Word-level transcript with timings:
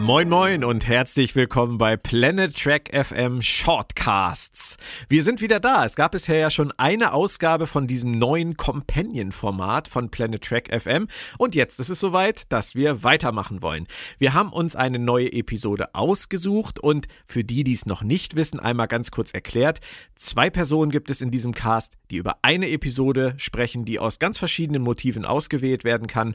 Moin 0.00 0.30
Moin 0.30 0.64
und 0.64 0.88
herzlich 0.88 1.36
willkommen 1.36 1.76
bei 1.76 1.94
Planet 1.98 2.56
Track 2.56 2.88
FM 2.90 3.42
Shortcasts. 3.42 4.78
Wir 5.10 5.22
sind 5.22 5.42
wieder 5.42 5.60
da. 5.60 5.84
Es 5.84 5.94
gab 5.94 6.12
bisher 6.12 6.38
ja 6.38 6.48
schon 6.48 6.72
eine 6.78 7.12
Ausgabe 7.12 7.66
von 7.66 7.86
diesem 7.86 8.12
neuen 8.12 8.56
Companion-Format 8.56 9.88
von 9.88 10.10
Planet 10.10 10.42
Track 10.42 10.70
FM 10.74 11.06
und 11.36 11.54
jetzt 11.54 11.80
ist 11.80 11.90
es 11.90 12.00
soweit, 12.00 12.50
dass 12.50 12.74
wir 12.74 13.04
weitermachen 13.04 13.60
wollen. 13.60 13.86
Wir 14.16 14.32
haben 14.32 14.54
uns 14.54 14.74
eine 14.74 14.98
neue 14.98 15.30
Episode 15.34 15.94
ausgesucht 15.94 16.78
und 16.78 17.06
für 17.26 17.44
die, 17.44 17.62
die 17.62 17.74
es 17.74 17.84
noch 17.84 18.02
nicht 18.02 18.36
wissen, 18.36 18.58
einmal 18.58 18.88
ganz 18.88 19.10
kurz 19.10 19.32
erklärt. 19.32 19.80
Zwei 20.14 20.48
Personen 20.48 20.90
gibt 20.90 21.10
es 21.10 21.20
in 21.20 21.30
diesem 21.30 21.52
Cast, 21.52 21.98
die 22.10 22.16
über 22.16 22.36
eine 22.40 22.70
Episode 22.70 23.34
sprechen, 23.36 23.84
die 23.84 23.98
aus 23.98 24.18
ganz 24.18 24.38
verschiedenen 24.38 24.82
Motiven 24.82 25.26
ausgewählt 25.26 25.84
werden 25.84 26.06
kann 26.06 26.34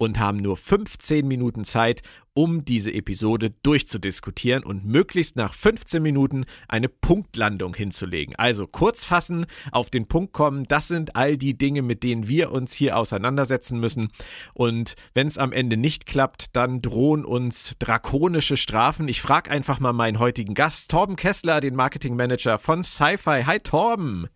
und 0.00 0.18
haben 0.18 0.38
nur 0.38 0.56
15 0.56 1.28
Minuten 1.28 1.62
Zeit, 1.64 2.00
um 2.32 2.64
diese 2.64 2.90
Episode 2.90 3.50
durchzudiskutieren 3.62 4.64
und 4.64 4.86
möglichst 4.86 5.36
nach 5.36 5.52
15 5.52 6.02
Minuten 6.02 6.46
eine 6.68 6.88
Punktlandung 6.88 7.74
hinzulegen. 7.74 8.34
Also 8.36 8.66
kurz 8.66 9.04
fassen, 9.04 9.44
auf 9.72 9.90
den 9.90 10.08
Punkt 10.08 10.32
kommen, 10.32 10.64
das 10.64 10.88
sind 10.88 11.16
all 11.16 11.36
die 11.36 11.58
Dinge, 11.58 11.82
mit 11.82 12.02
denen 12.02 12.26
wir 12.28 12.50
uns 12.50 12.72
hier 12.72 12.96
auseinandersetzen 12.96 13.78
müssen. 13.78 14.08
Und 14.54 14.94
wenn 15.12 15.26
es 15.26 15.36
am 15.36 15.52
Ende 15.52 15.76
nicht 15.76 16.06
klappt, 16.06 16.56
dann 16.56 16.80
drohen 16.80 17.26
uns 17.26 17.76
drakonische 17.78 18.56
Strafen. 18.56 19.06
Ich 19.06 19.20
frage 19.20 19.50
einfach 19.50 19.80
mal 19.80 19.92
meinen 19.92 20.18
heutigen 20.18 20.54
Gast, 20.54 20.90
Torben 20.90 21.16
Kessler, 21.16 21.60
den 21.60 21.76
Marketingmanager 21.76 22.56
von 22.56 22.82
Sci-Fi. 22.82 23.42
Hi 23.44 23.60
Torben. 23.60 24.28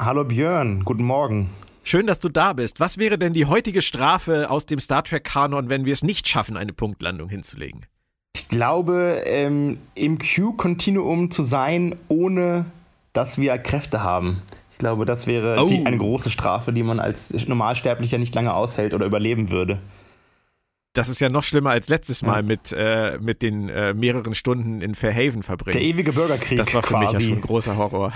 Hallo 0.00 0.24
Björn, 0.24 0.84
guten 0.84 1.04
Morgen. 1.04 1.48
Schön, 1.88 2.08
dass 2.08 2.18
du 2.18 2.28
da 2.28 2.52
bist. 2.52 2.80
Was 2.80 2.98
wäre 2.98 3.16
denn 3.16 3.32
die 3.32 3.46
heutige 3.46 3.80
Strafe 3.80 4.50
aus 4.50 4.66
dem 4.66 4.80
Star 4.80 5.04
Trek-Kanon, 5.04 5.70
wenn 5.70 5.84
wir 5.84 5.92
es 5.92 6.02
nicht 6.02 6.26
schaffen, 6.26 6.56
eine 6.56 6.72
Punktlandung 6.72 7.28
hinzulegen? 7.28 7.86
Ich 8.34 8.48
glaube, 8.48 9.22
ähm, 9.24 9.78
im 9.94 10.18
Q-Kontinuum 10.18 11.30
zu 11.30 11.44
sein, 11.44 11.94
ohne 12.08 12.66
dass 13.12 13.38
wir 13.38 13.56
Kräfte 13.58 14.02
haben. 14.02 14.42
Ich 14.72 14.78
glaube, 14.78 15.06
das 15.06 15.28
wäre 15.28 15.62
oh. 15.62 15.68
die, 15.68 15.86
eine 15.86 15.96
große 15.96 16.28
Strafe, 16.28 16.72
die 16.72 16.82
man 16.82 16.98
als 16.98 17.32
Normalsterblicher 17.46 18.18
nicht 18.18 18.34
lange 18.34 18.52
aushält 18.52 18.92
oder 18.92 19.06
überleben 19.06 19.50
würde. 19.50 19.78
Das 20.92 21.08
ist 21.08 21.20
ja 21.20 21.28
noch 21.28 21.44
schlimmer 21.44 21.70
als 21.70 21.88
letztes 21.88 22.22
Mal 22.22 22.38
ja. 22.38 22.42
mit, 22.42 22.72
äh, 22.76 23.16
mit 23.20 23.42
den 23.42 23.68
äh, 23.68 23.94
mehreren 23.94 24.34
Stunden 24.34 24.80
in 24.80 24.96
Fairhaven 24.96 25.44
verbringen. 25.44 25.78
Der 25.78 25.82
ewige 25.82 26.12
Bürgerkrieg. 26.12 26.58
Das 26.58 26.74
war 26.74 26.82
für 26.82 26.94
quasi. 26.94 27.04
mich 27.04 27.12
ja 27.12 27.20
schon 27.20 27.38
ein 27.38 27.42
großer 27.42 27.76
Horror. 27.76 28.12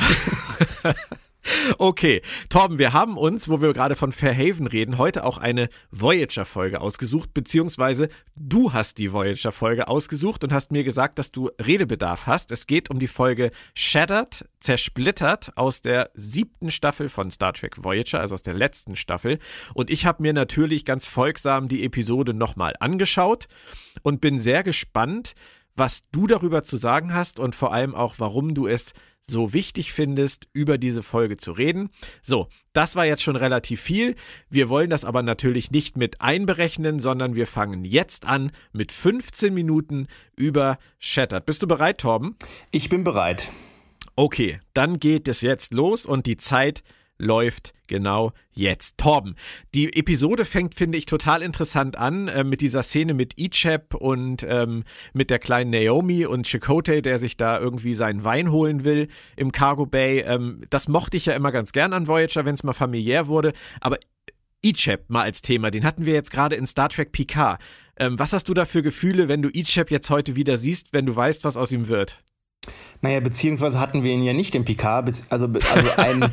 Okay, 1.79 2.21
Torben, 2.51 2.79
wir 2.79 2.93
haben 2.93 3.17
uns, 3.17 3.49
wo 3.49 3.63
wir 3.63 3.73
gerade 3.73 3.97
von 3.97 4.13
Fairhaven 4.13 4.67
reden, 4.67 4.99
heute 4.99 5.25
auch 5.25 5.39
eine 5.39 5.69
Voyager-Folge 5.91 6.81
ausgesucht, 6.81 7.33
beziehungsweise 7.33 8.09
du 8.37 8.73
hast 8.73 8.99
die 8.99 9.13
Voyager-Folge 9.13 9.89
ausgesucht 9.89 10.45
und 10.45 10.53
hast 10.53 10.71
mir 10.71 10.85
gesagt, 10.85 11.19
dass 11.19 11.33
du 11.33 11.51
Redebedarf 11.61 12.27
hast. 12.27 12.51
Es 12.51 12.67
geht 12.67 12.91
um 12.91 12.99
die 12.99 13.07
Folge 13.07 13.51
Shattered, 13.75 14.45
zersplittert 14.61 15.57
aus 15.57 15.81
der 15.81 16.11
siebten 16.15 16.71
Staffel 16.71 17.09
von 17.09 17.31
Star 17.31 17.55
Trek 17.55 17.83
Voyager, 17.83 18.21
also 18.21 18.35
aus 18.35 18.43
der 18.43 18.55
letzten 18.55 18.97
Staffel. 18.97 19.39
Und 19.73 19.91
ich 19.91 20.05
habe 20.05 20.23
mir 20.23 20.33
natürlich 20.33 20.85
ganz 20.85 21.07
folgsam 21.07 21.69
die 21.69 21.85
Episode 21.85 22.35
nochmal 22.35 22.75
angeschaut 22.81 23.49
und 24.03 24.21
bin 24.21 24.39
sehr 24.39 24.63
gespannt, 24.63 25.35
was 25.75 26.03
du 26.13 26.27
darüber 26.27 26.63
zu 26.63 26.77
sagen 26.77 27.15
hast 27.15 27.39
und 27.41 27.55
vor 27.55 27.73
allem 27.73 27.95
auch, 27.95 28.17
warum 28.19 28.55
du 28.55 28.67
es 28.67 28.93
so 29.21 29.53
wichtig 29.53 29.93
findest, 29.93 30.49
über 30.53 30.79
diese 30.79 31.03
Folge 31.03 31.37
zu 31.37 31.53
reden. 31.53 31.91
So, 32.23 32.49
das 32.73 32.97
war 32.97 33.07
jetzt 33.07 33.23
schon 33.23 33.37
relativ 33.37 33.81
viel. 33.81 34.17
Wir 34.49 34.69
wollen 34.69 34.91
das 34.91 35.05
aber 35.05 35.23
natürlich 35.23 35.71
nicht 35.71 35.97
mit 35.97 36.21
einberechnen, 36.21 36.99
sondern 36.99 37.35
wir 37.35 37.47
fangen 37.47 37.85
jetzt 37.85 38.27
an 38.27 38.51
mit 38.73 38.93
15 38.93 39.53
Minuten 39.53 40.07
über 40.37 40.79
Shattered. 40.99 41.47
Bist 41.47 41.63
du 41.63 41.67
bereit, 41.67 41.99
Torben? 41.99 42.37
Ich 42.71 42.89
bin 42.89 43.05
bereit. 43.05 43.49
Okay, 44.17 44.61
dann 44.75 44.99
geht 44.99 45.29
es 45.29 45.41
jetzt 45.41 45.73
los 45.73 46.05
und 46.05 46.27
die 46.27 46.37
Zeit 46.37 46.83
läuft 47.19 47.73
genau 47.91 48.33
jetzt. 48.53 48.97
Torben, 48.97 49.35
die 49.75 49.95
Episode 49.95 50.47
fängt, 50.47 50.75
finde 50.75 50.97
ich, 50.97 51.05
total 51.05 51.43
interessant 51.43 51.97
an 51.97 52.29
äh, 52.29 52.45
mit 52.45 52.63
dieser 52.63 52.83
Szene 52.83 53.13
mit 53.13 53.39
Ichep 53.39 53.95
und 53.95 54.47
ähm, 54.49 54.85
mit 55.13 55.29
der 55.29 55.39
kleinen 55.39 55.71
Naomi 55.71 56.25
und 56.25 56.47
Chakotay, 56.47 57.03
der 57.03 57.19
sich 57.19 57.37
da 57.37 57.59
irgendwie 57.61 57.93
seinen 57.93 58.25
Wein 58.25 58.51
holen 58.51 58.85
will 58.85 59.09
im 59.37 59.53
Cargo 59.53 59.85
Bay. 59.85 60.21
Ähm, 60.21 60.63
das 60.71 60.89
mochte 60.89 61.19
ich 61.19 61.27
ja 61.27 61.35
immer 61.35 61.53
ganz 61.53 61.73
gern 61.73 61.93
an 61.93 62.07
Voyager, 62.07 62.47
wenn 62.47 62.55
es 62.55 62.63
mal 62.63 62.73
familiär 62.73 63.27
wurde. 63.27 63.53
Aber 63.81 63.99
Ichep 64.63 65.09
mal 65.09 65.23
als 65.23 65.43
Thema, 65.43 65.71
den 65.71 65.85
hatten 65.85 66.07
wir 66.07 66.15
jetzt 66.15 66.31
gerade 66.31 66.57
in 66.57 66.67
Star 66.67 66.89
Trek 66.89 67.13
Picard. 67.13 67.61
Ähm, 67.97 68.19
was 68.19 68.33
hast 68.33 68.49
du 68.49 68.55
da 68.55 68.65
für 68.65 68.83
Gefühle, 68.83 69.29
wenn 69.29 69.43
du 69.43 69.51
Ichep 69.53 69.91
jetzt 69.91 70.11
heute 70.11 70.37
wieder 70.37 70.57
siehst, 70.57 70.93
wenn 70.93 71.07
du 71.07 71.15
weißt, 71.17 71.45
was 71.45 71.57
aus 71.57 71.73
ihm 71.73 71.89
wird? 71.89 72.23
Naja, 73.03 73.21
beziehungsweise 73.21 73.81
hatten 73.81 74.03
wir 74.03 74.13
ihn 74.13 74.23
ja 74.23 74.35
nicht 74.35 74.55
im 74.55 74.65
Picard, 74.65 75.11
also, 75.31 75.47
also 75.47 75.91
einen, 75.97 76.31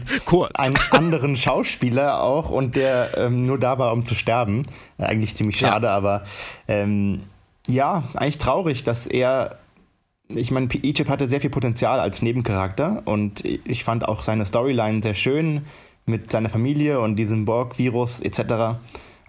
einen 0.53 0.78
anderen 0.92 1.38
Schauspieler 1.38 2.22
auch 2.22 2.50
und 2.50 2.75
der 2.75 3.18
ähm, 3.18 3.46
nur 3.46 3.58
da 3.58 3.80
war, 3.80 3.94
um 3.94 4.03
zu 4.03 4.16
sterben. 4.16 4.64
Eigentlich 4.98 5.36
ziemlich 5.36 5.58
schade, 5.58 5.88
ja. 5.88 5.94
aber 5.96 6.25
ähm, 6.68 7.22
ja, 7.68 8.03
eigentlich 8.14 8.38
traurig, 8.38 8.84
dass 8.84 9.08
er. 9.08 9.59
Ich 10.30 10.52
meine, 10.52 10.68
Egypt 10.84 11.09
hatte 11.09 11.30
sehr 11.30 11.40
viel 11.40 11.50
Potenzial 11.50 12.02
als 12.02 12.22
Nebencharakter 12.22 13.02
und 13.06 13.46
ich 13.46 13.86
fand 13.86 14.06
auch 14.06 14.24
seine 14.24 14.46
Storyline 14.46 15.02
sehr 15.02 15.14
schön 15.14 15.62
mit 16.06 16.34
seiner 16.34 16.50
Familie 16.50 17.00
und 17.00 17.16
diesem 17.16 17.46
Borg-Virus 17.46 18.19
etc. 18.19 18.40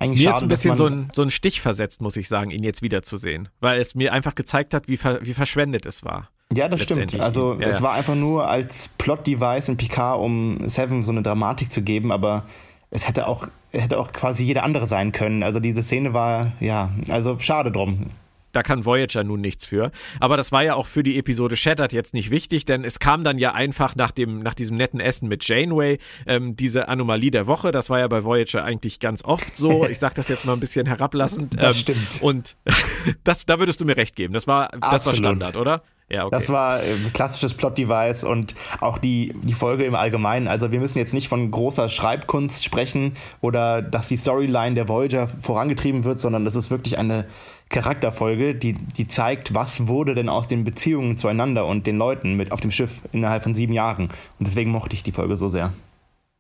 Eigentlich 0.01 0.21
mir 0.21 0.25
schade, 0.25 0.35
jetzt 0.35 0.43
ein 0.43 0.49
bisschen 0.49 0.75
so 0.75 0.87
ein, 0.87 1.09
so 1.13 1.23
ein 1.23 1.31
Stich 1.31 1.61
versetzt, 1.61 2.01
muss 2.01 2.17
ich 2.17 2.27
sagen, 2.27 2.51
ihn 2.51 2.65
jetzt 2.65 2.83
wiederzusehen, 2.83 3.49
weil 3.61 3.81
es 3.81 3.95
mir 3.95 4.13
einfach 4.13 4.35
gezeigt 4.35 4.75
hat, 4.75 4.89
wie, 4.89 4.97
ver, 4.97 5.21
wie 5.23 5.35
verschwendet 5.35 5.87
es 5.87 6.05
war. 6.05 6.31
Ja, 6.53 6.69
das 6.69 6.83
stimmt. 6.83 7.21
Also 7.21 7.59
ja, 7.61 7.69
es 7.69 7.83
war 7.83 7.93
einfach 7.93 8.15
nur 8.15 8.49
als 8.49 8.89
Plot-Device 8.97 9.69
in 9.69 9.77
Picard, 9.77 10.19
um 10.19 10.67
Seven 10.67 11.03
so 11.03 11.13
eine 11.13 11.23
Dramatik 11.23 11.71
zu 11.71 11.83
geben, 11.83 12.11
aber 12.11 12.45
es 12.91 13.07
hätte 13.07 13.27
auch, 13.27 13.49
hätte 13.71 13.99
auch 13.99 14.13
quasi 14.13 14.45
jeder 14.45 14.63
andere 14.63 14.87
sein 14.87 15.13
können. 15.13 15.43
Also 15.43 15.61
diese 15.61 15.83
Szene 15.83 16.15
war, 16.15 16.53
ja, 16.61 16.91
also 17.09 17.39
schade 17.39 17.71
drum. 17.71 18.07
Da 18.53 18.63
kann 18.63 18.87
Voyager 18.87 19.25
nun 19.25 19.43
nichts 19.43 19.67
für. 19.67 19.91
Aber 20.21 20.39
das 20.39 20.53
war 20.53 20.63
ja 20.63 20.75
auch 20.75 20.87
für 20.87 21.03
die 21.03 21.19
Episode 21.19 21.55
Shattered 21.55 21.93
jetzt 21.93 22.15
nicht 22.15 22.31
wichtig, 22.31 22.65
denn 22.65 22.83
es 22.83 22.99
kam 22.99 23.23
dann 23.23 23.37
ja 23.37 23.53
einfach 23.53 23.95
nach, 23.95 24.11
dem, 24.11 24.43
nach 24.43 24.55
diesem 24.55 24.79
netten 24.79 25.01
Essen 25.01 25.29
mit 25.29 25.47
Janeway 25.47 25.99
ähm, 26.27 26.57
diese 26.57 26.89
Anomalie 26.89 27.31
der 27.31 27.47
Woche. 27.47 27.73
Das 27.73 27.91
war 27.91 27.99
ja 27.99 28.09
bei 28.09 28.25
Voyager 28.25 28.65
eigentlich 28.65 29.01
ganz 29.01 29.23
oft 29.23 29.55
so. 29.55 29.87
Ich 29.89 29.99
sag 29.99 30.15
das 30.15 30.29
jetzt 30.29 30.45
mal 30.45 30.55
ein 30.55 30.61
bisschen 30.61 30.87
herablassend. 30.87 31.55
Das 31.57 31.77
ähm, 31.77 31.81
stimmt. 31.81 32.23
Und 32.23 32.57
das, 33.25 33.45
da 33.45 33.59
würdest 33.59 33.81
du 33.81 33.85
mir 33.85 33.99
recht 33.99 34.17
geben. 34.17 34.33
Das 34.33 34.47
war, 34.47 34.71
das 34.91 35.05
war 35.05 35.15
Standard, 35.15 35.57
oder? 35.57 35.83
Ja, 36.11 36.25
okay. 36.25 36.35
Das 36.37 36.49
war 36.49 36.77
ein 36.77 37.07
äh, 37.07 37.11
klassisches 37.13 37.53
Plot-Device 37.55 38.25
und 38.25 38.55
auch 38.81 38.97
die, 38.97 39.35
die 39.43 39.53
Folge 39.53 39.85
im 39.85 39.95
Allgemeinen. 39.95 40.49
Also 40.49 40.73
wir 40.73 40.81
müssen 40.81 40.99
jetzt 40.99 41.13
nicht 41.13 41.29
von 41.29 41.51
großer 41.51 41.91
Schreibkunst 41.91 42.65
sprechen 42.65 43.13
oder 43.43 43.83
dass 43.83 44.09
die 44.09 44.17
Storyline 44.17 44.75
der 44.75 44.89
Voyager 44.89 45.29
vorangetrieben 45.29 46.05
wird, 46.05 46.21
sondern 46.21 46.47
das 46.47 46.57
ist 46.57 46.71
wirklich 46.71 46.97
eine 46.99 47.27
Charakterfolge, 47.69 48.55
die, 48.55 48.73
die 48.73 49.07
zeigt, 49.07 49.53
was 49.53 49.87
wurde 49.87 50.15
denn 50.15 50.31
aus 50.31 50.49
den 50.49 50.65
Beziehungen 50.65 51.19
zueinander 51.19 51.67
und 51.67 51.87
den 51.87 51.99
Leuten 51.99 52.35
mit 52.35 52.53
auf 52.53 52.61
dem 52.61 52.71
Schiff 52.71 53.03
innerhalb 53.13 53.43
von 53.43 53.55
sieben 53.55 53.75
Jahren. 53.75 54.05
Und 54.39 54.47
deswegen 54.49 54.71
mochte 54.71 54.95
ich 54.95 55.03
die 55.03 55.13
Folge 55.13 55.37
so 55.37 55.51
sehr. 55.51 55.73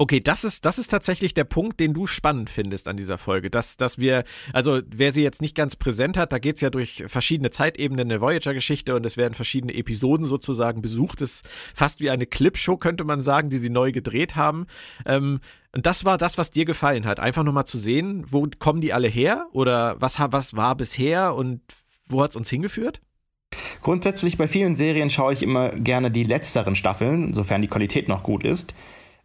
Okay, 0.01 0.21
das 0.21 0.45
ist, 0.45 0.65
das 0.65 0.79
ist 0.79 0.93
tatsächlich 0.93 1.35
der 1.35 1.43
Punkt, 1.43 1.81
den 1.81 1.93
du 1.93 2.07
spannend 2.07 2.51
findest 2.51 2.87
an 2.87 2.97
dieser 2.97 3.19
Folge. 3.19 3.51
Dass, 3.51 3.77
dass 3.77 3.99
wir, 3.99 4.23
also 4.53 4.81
wer 4.87 5.11
sie 5.11 5.25
jetzt 5.25 5.43
nicht 5.43 5.57
ganz 5.57 5.75
präsent 5.75 6.17
hat, 6.17 6.33
da 6.33 6.39
geht's 6.39 6.61
ja 6.61 6.71
durch 6.71 7.03
verschiedene 7.09 7.51
Zeitebenen 7.51 8.09
der 8.09 8.21
Voyager-Geschichte 8.21 8.95
und 8.95 9.05
es 9.05 9.17
werden 9.17 9.35
verschiedene 9.35 9.75
Episoden 9.75 10.25
sozusagen 10.25 10.83
besucht. 10.83 11.21
Es 11.21 11.39
ist 11.39 11.49
fast 11.75 12.01
wie 12.01 12.11
eine 12.11 12.27
Clipshow, 12.27 12.77
könnte 12.77 13.03
man 13.03 13.21
sagen, 13.21 13.51
die 13.51 13.59
sie 13.59 13.71
neu 13.71 13.91
gedreht 13.91 14.37
haben. 14.37 14.69
Ähm, 15.05 15.41
und 15.75 15.85
das 15.85 16.05
war 16.05 16.17
das, 16.17 16.39
was 16.39 16.53
dir 16.53 16.65
gefallen 16.65 17.05
hat. 17.05 17.19
Einfach 17.19 17.43
nochmal 17.43 17.67
zu 17.67 17.77
sehen, 17.77 18.25
wo 18.29 18.47
kommen 18.61 18.81
die 18.81 18.93
alle 18.93 19.09
her 19.09 19.49
oder 19.51 20.01
was, 20.01 20.21
was 20.21 20.55
war 20.55 20.77
bisher 20.77 21.35
und 21.35 21.61
wo 22.07 22.23
hat's 22.23 22.37
uns 22.37 22.49
hingeführt? 22.49 23.01
Grundsätzlich 23.83 24.39
bei 24.39 24.47
vielen 24.47 24.77
Serien 24.77 25.11
schaue 25.11 25.33
ich 25.33 25.43
immer 25.43 25.71
gerne 25.71 26.13
die 26.13 26.23
letzteren 26.23 26.77
Staffeln, 26.77 27.35
sofern 27.35 27.63
die 27.63 27.69
Qualität 27.69 28.07
noch 28.07 28.23
gut 28.23 28.45
ist 28.45 28.75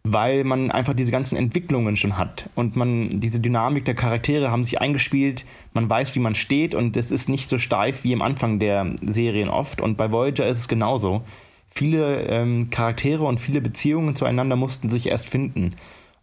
weil 0.06 0.44
man 0.44 0.70
einfach 0.70 0.92
diese 0.92 1.10
ganzen 1.10 1.36
Entwicklungen 1.36 1.96
schon 1.96 2.18
hat 2.18 2.50
und 2.54 2.76
man 2.76 3.20
diese 3.20 3.40
Dynamik 3.40 3.86
der 3.86 3.94
Charaktere 3.94 4.50
haben 4.50 4.64
sich 4.64 4.80
eingespielt, 4.80 5.46
man 5.72 5.88
weiß, 5.88 6.14
wie 6.14 6.20
man 6.20 6.34
steht 6.34 6.74
und 6.74 6.96
es 6.98 7.10
ist 7.10 7.30
nicht 7.30 7.48
so 7.48 7.56
steif 7.56 8.04
wie 8.04 8.12
am 8.12 8.20
Anfang 8.20 8.58
der 8.58 8.94
Serien 9.00 9.48
oft 9.48 9.80
und 9.80 9.96
bei 9.96 10.12
Voyager 10.12 10.46
ist 10.46 10.58
es 10.58 10.68
genauso. 10.68 11.22
Viele 11.70 12.22
ähm, 12.28 12.68
Charaktere 12.70 13.24
und 13.24 13.40
viele 13.40 13.62
Beziehungen 13.62 14.14
zueinander 14.14 14.56
mussten 14.56 14.90
sich 14.90 15.08
erst 15.08 15.28
finden. 15.28 15.74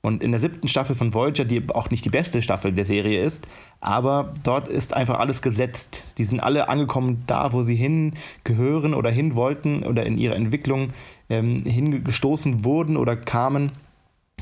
Und 0.03 0.23
in 0.23 0.31
der 0.31 0.39
siebten 0.39 0.67
Staffel 0.67 0.95
von 0.95 1.13
Voyager, 1.13 1.45
die 1.45 1.63
auch 1.69 1.91
nicht 1.91 2.03
die 2.03 2.09
beste 2.09 2.41
Staffel 2.41 2.73
der 2.73 2.85
Serie 2.85 3.23
ist, 3.23 3.47
aber 3.81 4.33
dort 4.43 4.67
ist 4.67 4.95
einfach 4.95 5.19
alles 5.19 5.43
gesetzt. 5.43 6.15
Die 6.17 6.23
sind 6.23 6.39
alle 6.39 6.69
angekommen 6.69 7.23
da, 7.27 7.53
wo 7.53 7.61
sie 7.61 7.75
hingehören 7.75 8.95
oder 8.95 9.11
hin 9.11 9.35
wollten 9.35 9.83
oder 9.83 10.03
in 10.05 10.17
ihrer 10.17 10.35
Entwicklung 10.35 10.89
ähm, 11.29 11.63
hingestoßen 11.65 12.65
wurden 12.65 12.97
oder 12.97 13.15
kamen. 13.15 13.73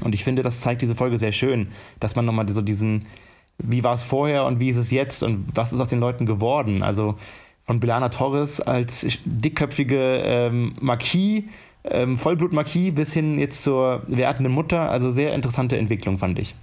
Und 0.01 0.15
ich 0.15 0.23
finde, 0.23 0.43
das 0.43 0.61
zeigt 0.61 0.81
diese 0.81 0.95
Folge 0.95 1.17
sehr 1.17 1.33
schön, 1.33 1.67
dass 1.99 2.15
man 2.15 2.23
nochmal 2.23 2.47
so 2.47 2.61
diesen, 2.61 3.05
wie 3.57 3.83
war 3.83 3.95
es 3.95 4.05
vorher 4.05 4.45
und 4.45 4.61
wie 4.61 4.69
ist 4.69 4.77
es 4.77 4.91
jetzt 4.91 5.23
und 5.23 5.45
was 5.53 5.73
ist 5.73 5.81
aus 5.81 5.89
den 5.89 5.99
Leuten 5.99 6.25
geworden? 6.25 6.83
Also 6.83 7.17
Und 7.67 7.81
Belana 7.81 8.09
Torres 8.09 8.61
als 8.61 9.05
dickköpfige 9.25 10.21
ähm, 10.23 10.73
Marquis, 10.79 11.43
ähm, 11.89 12.17
Vollblut-Marquis 12.17 12.93
bis 12.93 13.13
hin 13.13 13.39
jetzt 13.39 13.63
zur 13.63 14.03
wertenden 14.07 14.53
Mutter. 14.53 14.89
Also 14.89 15.11
sehr 15.11 15.33
interessante 15.33 15.77
Entwicklung, 15.77 16.17
fand 16.17 16.39
ich. 16.39 16.55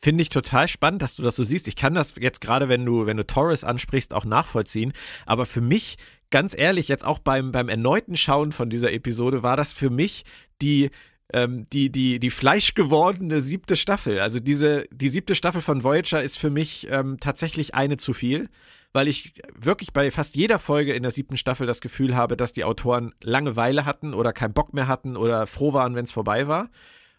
Finde 0.00 0.22
ich 0.22 0.28
total 0.28 0.68
spannend, 0.68 1.00
dass 1.00 1.16
du 1.16 1.22
das 1.22 1.36
so 1.36 1.44
siehst. 1.44 1.66
Ich 1.66 1.76
kann 1.76 1.94
das 1.94 2.14
jetzt 2.20 2.40
gerade, 2.40 2.68
wenn 2.68 2.84
du, 2.84 3.06
wenn 3.06 3.16
du 3.16 3.26
Torres 3.26 3.64
ansprichst, 3.64 4.12
auch 4.12 4.26
nachvollziehen. 4.26 4.92
Aber 5.24 5.46
für 5.46 5.62
mich, 5.62 5.96
ganz 6.30 6.54
ehrlich, 6.56 6.88
jetzt 6.88 7.06
auch 7.06 7.18
beim, 7.18 7.52
beim 7.52 7.70
erneuten 7.70 8.14
Schauen 8.16 8.52
von 8.52 8.68
dieser 8.68 8.92
Episode, 8.92 9.42
war 9.42 9.56
das 9.56 9.72
für 9.72 9.88
mich 9.88 10.24
die, 10.60 10.90
ähm, 11.32 11.64
die, 11.72 11.90
die, 11.90 12.20
die 12.20 12.30
fleischgewordene 12.30 13.40
siebte 13.40 13.76
Staffel. 13.76 14.20
Also 14.20 14.40
diese, 14.40 14.84
die 14.92 15.08
siebte 15.08 15.34
Staffel 15.34 15.62
von 15.62 15.82
Voyager 15.82 16.22
ist 16.22 16.38
für 16.38 16.50
mich 16.50 16.86
ähm, 16.90 17.18
tatsächlich 17.18 17.74
eine 17.74 17.96
zu 17.96 18.12
viel 18.12 18.50
weil 18.94 19.08
ich 19.08 19.34
wirklich 19.54 19.92
bei 19.92 20.10
fast 20.10 20.36
jeder 20.36 20.58
Folge 20.58 20.94
in 20.94 21.02
der 21.02 21.10
siebten 21.10 21.36
Staffel 21.36 21.66
das 21.66 21.82
Gefühl 21.82 22.16
habe, 22.16 22.36
dass 22.36 22.54
die 22.54 22.64
Autoren 22.64 23.12
Langeweile 23.20 23.84
hatten 23.84 24.14
oder 24.14 24.32
keinen 24.32 24.54
Bock 24.54 24.72
mehr 24.72 24.86
hatten 24.86 25.16
oder 25.16 25.46
froh 25.46 25.74
waren, 25.74 25.96
wenn 25.96 26.04
es 26.04 26.12
vorbei 26.12 26.48
war. 26.48 26.70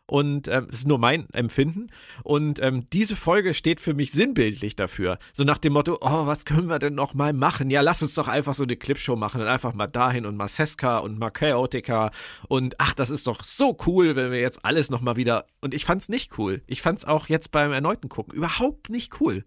Und 0.08 0.48
ähm, 0.48 0.68
das 0.68 0.80
ist 0.80 0.88
nur 0.88 1.00
mein 1.00 1.28
Empfinden. 1.32 1.88
Und 2.24 2.62
ähm, 2.62 2.88
diese 2.94 3.16
Folge 3.16 3.54
steht 3.54 3.82
für 3.82 3.94
mich 3.94 4.12
sinnbildlich 4.12 4.76
dafür. 4.76 5.18
So 5.34 5.44
nach 5.44 5.58
dem 5.58 5.74
Motto, 5.74 5.98
oh, 6.00 6.28
was 6.28 6.46
können 6.46 6.70
wir 6.70 6.80
denn 6.80 6.94
noch 6.94 7.14
mal 7.14 7.34
machen? 7.34 7.70
Ja, 7.72 7.82
lass 7.82 8.04
uns 8.04 8.14
doch 8.14 8.28
einfach 8.28 8.56
so 8.56 8.64
eine 8.64 8.78
Clipshow 8.78 9.16
machen 9.16 9.42
und 9.42 9.48
einfach 9.48 9.74
mal 9.74 9.88
dahin 9.88 10.26
und 10.26 10.38
mal 10.38 10.48
Seska 10.48 11.00
und 11.00 11.18
mal 11.18 11.32
Chaotica. 11.32 12.12
Und 12.48 12.76
ach, 12.80 12.94
das 12.94 13.10
ist 13.10 13.28
doch 13.28 13.44
so 13.44 13.76
cool, 13.88 14.16
wenn 14.16 14.32
wir 14.32 14.40
jetzt 14.40 14.64
alles 14.64 14.92
noch 14.92 15.02
mal 15.02 15.16
wieder. 15.16 15.48
Und 15.60 15.74
ich 15.74 15.86
fand's 15.86 16.08
nicht 16.08 16.38
cool. 16.38 16.62
Ich 16.68 16.82
fand's 16.84 17.04
auch 17.04 17.28
jetzt 17.28 17.52
beim 17.52 17.74
erneuten 17.74 18.08
Gucken 18.08 18.36
überhaupt 18.36 18.90
nicht 18.90 19.20
cool. 19.20 19.44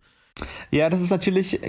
Ja, 0.70 0.90
das 0.90 1.00
ist 1.00 1.10
natürlich 1.10 1.60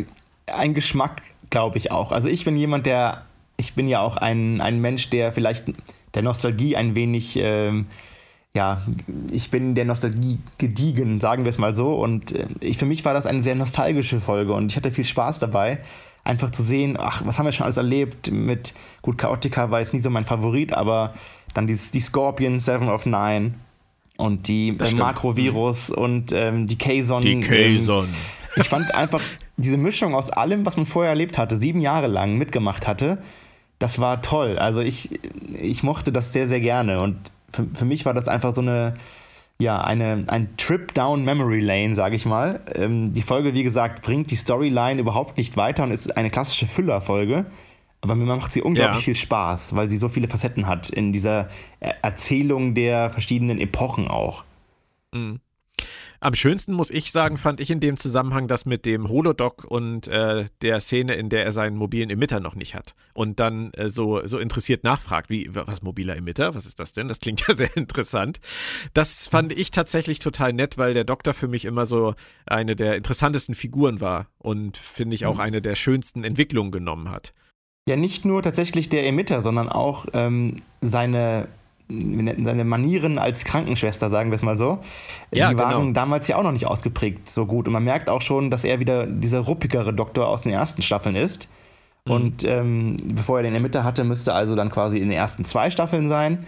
ein 0.56 0.74
Geschmack, 0.74 1.22
glaube 1.50 1.78
ich 1.78 1.92
auch. 1.92 2.12
Also 2.12 2.30
ich 2.30 2.46
bin 2.46 2.56
jemand, 2.58 2.86
der, 2.86 3.26
ich 3.58 3.74
bin 3.74 3.88
ja 3.88 4.02
auch 4.02 4.18
ein, 4.18 4.62
ein 4.62 4.80
Mensch, 4.82 5.10
der 5.10 5.32
vielleicht 5.32 5.66
der 6.14 6.24
Nostalgie 6.24 6.76
ein 6.76 6.96
wenig, 6.96 7.38
ähm, 7.38 7.88
ja, 8.56 8.82
ich 9.32 9.52
bin 9.52 9.76
der 9.76 9.86
Nostalgie 9.86 10.40
gediegen, 10.58 11.20
sagen 11.20 11.44
wir 11.44 11.52
es 11.52 11.58
mal 11.58 11.76
so. 11.76 11.94
Und 11.94 12.32
äh, 12.32 12.48
ich, 12.62 12.78
für 12.78 12.86
mich 12.86 13.06
war 13.06 13.14
das 13.14 13.26
eine 13.26 13.44
sehr 13.44 13.56
nostalgische 13.56 14.22
Folge 14.22 14.54
und 14.54 14.72
ich 14.72 14.76
hatte 14.76 14.92
viel 14.92 15.06
Spaß 15.06 15.40
dabei, 15.40 15.80
einfach 16.24 16.52
zu 16.52 16.64
sehen, 16.64 16.98
ach, 17.00 17.26
was 17.26 17.38
haben 17.38 17.46
wir 17.46 17.52
schon 17.52 17.66
alles 17.66 17.78
erlebt 17.78 18.32
mit, 18.32 18.74
gut, 19.02 19.18
Chaotica 19.18 19.72
war 19.72 19.80
jetzt 19.80 19.94
nie 19.94 20.02
so 20.02 20.10
mein 20.10 20.26
Favorit, 20.26 20.74
aber 20.74 21.14
dann 21.54 21.68
dieses, 21.68 21.92
die 21.92 22.02
Scorpion, 22.02 22.60
Seven 22.60 22.90
of 22.90 23.06
Nine 23.06 23.54
und 24.18 24.48
die 24.48 24.70
äh, 24.70 24.96
Makrovirus 24.96 25.90
mhm. 25.90 25.96
und 25.96 26.32
ähm, 26.34 26.68
die 26.68 26.78
Kazon. 26.78 27.22
Die 27.22 27.40
Kazon. 27.40 28.06
Ähm, 28.06 28.14
ich 28.56 28.68
fand 28.68 28.94
einfach 28.94 29.22
diese 29.60 29.78
Mischung 29.78 30.16
aus 30.16 30.30
allem, 30.30 30.66
was 30.66 30.78
man 30.78 30.86
vorher 30.86 31.12
erlebt 31.12 31.38
hatte, 31.38 31.58
sieben 31.58 31.82
Jahre 31.82 32.08
lang 32.08 32.38
mitgemacht 32.38 32.88
hatte, 32.88 33.20
das 33.78 34.00
war 34.00 34.22
toll. 34.22 34.58
Also 34.58 34.82
ich, 34.82 35.20
ich 35.60 35.84
mochte 35.84 36.12
das 36.12 36.34
sehr, 36.34 36.48
sehr 36.48 36.62
gerne. 36.62 37.02
Und 37.02 37.18
für, 37.52 37.66
für 37.74 37.86
mich 37.86 38.06
war 38.06 38.14
das 38.14 38.28
einfach 38.28 38.54
so 38.54 38.62
eine, 38.62 38.96
ja, 39.60 39.82
eine, 39.82 40.26
ein 40.28 40.56
Trip 40.58 40.94
down 40.94 41.24
Memory 41.24 41.60
Lane, 41.60 41.96
sage 41.96 42.16
ich 42.16 42.26
mal. 42.26 42.62
Ähm, 42.76 43.14
die 43.14 43.22
Folge, 43.22 43.54
wie 43.54 43.64
gesagt, 43.64 44.02
bringt 44.02 44.32
die 44.32 44.36
Storyline 44.36 45.00
überhaupt 45.00 45.38
nicht 45.38 45.58
weiter 45.58 45.84
und 45.84 45.92
ist 45.92 46.16
eine 46.18 46.30
klassische 46.30 46.68
Füllerfolge. 46.68 47.46
Aber 48.02 48.16
mir 48.16 48.26
macht 48.26 48.54
sie 48.54 48.62
unglaublich 48.62 49.02
ja. 49.02 49.06
viel 49.06 49.16
Spaß, 49.16 49.76
weil 49.76 49.90
sie 49.90 49.98
so 49.98 50.08
viele 50.08 50.30
Facetten 50.30 50.68
hat 50.68 50.90
in 50.90 51.12
dieser 51.12 51.50
Erzählung 51.80 52.74
der 52.74 53.10
verschiedenen 53.10 53.60
Epochen 53.60 54.08
auch. 54.08 54.46
Mhm. 55.12 55.42
Am 56.22 56.36
schönsten 56.36 56.74
muss 56.74 56.92
ich 56.92 57.12
sagen, 57.12 57.38
fand 57.38 57.62
ich 57.62 57.72
in 57.72 57.80
dem 57.80 57.96
Zusammenhang 57.96 58.48
das 58.48 58.66
mit 58.66 58.86
dem 58.86 59.08
Holodoc 59.08 59.64
und 59.64 60.08
äh, 60.10 60.46
der 60.62 60.82
Szene, 60.82 61.16
in 61.16 61.30
der 61.30 61.46
er 61.46 61.54
seinen 61.54 61.78
mobilen 61.78 62.10
Emitter 62.10 62.42
noch 62.42 62.56
nicht 62.56 62.76
hat 62.76 62.96
und 63.14 63.40
dann 63.40 63.72
äh, 63.74 63.88
so, 63.88 64.26
so 64.28 64.38
interessiert 64.38 64.84
nachfragt, 64.84 65.30
wie, 65.30 65.50
was 65.52 65.82
mobiler 65.82 66.18
Emitter, 66.18 66.56
was 66.56 66.66
ist 66.66 66.80
das 66.80 66.92
denn? 66.92 67.08
Das 67.08 67.20
klingt 67.20 67.42
ja 67.48 67.56
sehr 67.56 67.76
interessant. 67.78 68.40
Das 68.94 69.30
fand 69.30 69.54
ich 69.54 69.72
tatsächlich 69.72 70.20
total 70.20 70.52
nett, 70.52 70.78
weil 70.78 70.94
der 70.94 71.06
Doktor 71.06 71.34
für 71.34 71.48
mich 71.48 71.64
immer 71.64 71.86
so 71.86 72.16
eine 72.46 72.76
der 72.76 72.98
interessantesten 72.98 73.56
Figuren 73.56 74.02
war 74.02 74.28
und 74.38 74.76
finde 74.76 75.16
ich 75.16 75.26
auch 75.26 75.36
mhm. 75.36 75.42
eine 75.42 75.62
der 75.62 75.76
schönsten 75.76 76.26
Entwicklungen 76.26 76.72
genommen 76.72 77.12
hat. 77.12 77.32
Ja, 77.88 77.96
nicht 77.96 78.26
nur 78.26 78.44
tatsächlich 78.44 78.90
der 78.90 79.08
Emitter, 79.08 79.42
sondern 79.42 79.70
auch 79.70 80.06
ähm, 80.14 80.58
seine 80.82 81.48
seine 81.90 82.66
Manieren 82.66 83.18
als 83.18 83.46
Krankenschwester, 83.46 84.10
sagen 84.10 84.30
wir 84.30 84.36
es 84.36 84.44
mal 84.44 84.58
so, 84.58 84.80
ja, 85.32 85.50
die 85.50 85.58
waren 85.58 85.82
genau. 85.82 85.94
damals 85.94 86.28
ja 86.28 86.36
auch 86.36 86.44
noch 86.44 86.52
nicht 86.52 86.68
ausgeprägt 86.68 87.30
so 87.30 87.46
gut. 87.46 87.68
Und 87.68 87.74
man 87.74 87.84
merkt 87.84 88.10
auch 88.10 88.22
schon, 88.22 88.52
dass 88.52 88.64
er 88.64 88.80
wieder 88.80 89.08
dieser 89.08 89.40
ruppigere 89.40 89.94
Doktor 89.94 90.28
aus 90.28 90.44
den 90.44 90.52
ersten 90.52 90.84
Staffeln 90.84 91.16
ist. 91.16 91.48
Mhm. 92.06 92.12
Und 92.12 92.44
ähm, 92.44 92.98
bevor 93.04 93.38
er 93.38 93.44
den 93.44 93.50
in 93.50 93.54
der 93.54 93.62
Mitte 93.62 93.84
hatte, 93.84 94.04
müsste 94.04 94.34
also 94.34 94.56
dann 94.56 94.70
quasi 94.70 94.98
in 94.98 95.10
den 95.10 95.18
ersten 95.18 95.46
zwei 95.46 95.72
Staffeln 95.72 96.08
sein. 96.10 96.46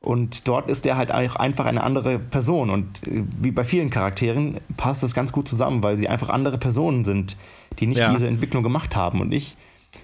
Und 0.00 0.48
dort 0.48 0.70
ist 0.70 0.86
er 0.86 0.96
halt 0.96 1.12
auch 1.12 1.36
einfach 1.36 1.66
eine 1.66 1.84
andere 1.84 2.18
Person. 2.18 2.70
Und 2.70 3.06
äh, 3.06 3.22
wie 3.40 3.52
bei 3.52 3.64
vielen 3.64 3.90
Charakteren 3.90 4.58
passt 4.76 5.02
das 5.02 5.14
ganz 5.14 5.30
gut 5.30 5.46
zusammen, 5.46 5.82
weil 5.84 5.98
sie 5.98 6.08
einfach 6.08 6.30
andere 6.30 6.58
Personen 6.58 7.04
sind, 7.04 7.36
die 7.78 7.86
nicht 7.86 7.98
ja. 7.98 8.12
diese 8.12 8.26
Entwicklung 8.26 8.64
gemacht 8.64 8.96
haben. 8.96 9.20
Und 9.20 9.32
ich 9.32 9.56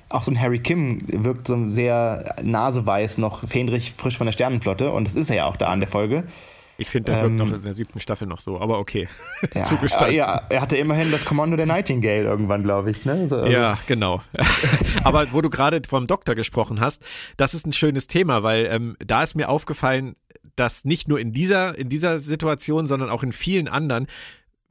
auch 0.09 0.23
so 0.23 0.31
ein 0.31 0.41
Harry 0.41 0.59
Kim 0.59 0.99
wirkt 1.07 1.47
so 1.47 1.71
sehr 1.71 2.37
naseweiß 2.43 3.19
noch 3.19 3.47
fähnrich 3.49 3.93
frisch 3.93 4.17
von 4.17 4.27
der 4.27 4.33
Sternenflotte 4.33 4.93
und 4.93 5.07
das 5.07 5.15
ist 5.15 5.31
er 5.31 5.37
ja 5.37 5.47
auch 5.47 5.57
da 5.57 5.69
an 5.69 5.81
der 5.81 5.89
Folge. 5.89 6.25
Ich 6.79 6.91
finde, 6.91 7.13
der 7.13 7.23
ähm, 7.23 7.39
wirkt 7.39 7.51
noch 7.51 7.57
in 7.57 7.63
der 7.65 7.73
siebten 7.73 8.01
Staffel 8.01 8.29
noch 8.29 8.41
so, 8.41 8.61
aber 8.61 8.79
okay. 8.79 9.09
Ja, 9.55 9.65
Zugestanden. 9.65 10.15
Ja, 10.15 10.43
er 10.49 10.61
hatte 10.61 10.77
immerhin 10.77 11.11
das 11.11 11.25
Kommando 11.25 11.57
der 11.57 11.67
Nightingale 11.67 12.25
irgendwann, 12.25 12.63
glaube 12.63 12.91
ich. 12.91 13.05
Ne? 13.05 13.29
So, 13.29 13.37
also. 13.37 13.51
Ja, 13.51 13.79
genau. 13.87 14.23
aber 15.05 15.33
wo 15.33 15.41
du 15.41 15.49
gerade 15.49 15.81
vom 15.89 16.07
Doktor 16.07 16.35
gesprochen 16.35 16.81
hast, 16.81 17.05
das 17.37 17.55
ist 17.55 17.67
ein 17.67 17.73
schönes 17.73 18.07
Thema, 18.07 18.43
weil 18.43 18.67
ähm, 18.67 18.97
da 18.99 19.23
ist 19.23 19.35
mir 19.35 19.49
aufgefallen, 19.49 20.17
dass 20.55 20.85
nicht 20.85 21.09
nur 21.09 21.19
in 21.19 21.33
dieser, 21.33 21.77
in 21.79 21.89
dieser 21.89 22.21
Situation, 22.21 22.87
sondern 22.87 23.11
auch 23.11 23.23
in 23.23 23.33
vielen 23.33 23.69
anderen 23.69 24.07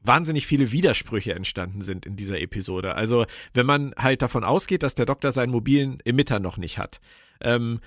wahnsinnig 0.07 0.47
viele 0.47 0.71
Widersprüche 0.71 1.33
entstanden 1.33 1.81
sind 1.81 2.05
in 2.05 2.15
dieser 2.15 2.39
Episode. 2.39 2.95
Also 2.95 3.25
wenn 3.53 3.65
man 3.65 3.93
halt 3.97 4.21
davon 4.21 4.43
ausgeht, 4.43 4.83
dass 4.83 4.95
der 4.95 5.05
Doktor 5.05 5.31
seinen 5.31 5.51
mobilen 5.51 5.99
Emitter 6.05 6.39
noch 6.39 6.57
nicht 6.57 6.77
hat, 6.77 6.99
ähm, 7.41 7.79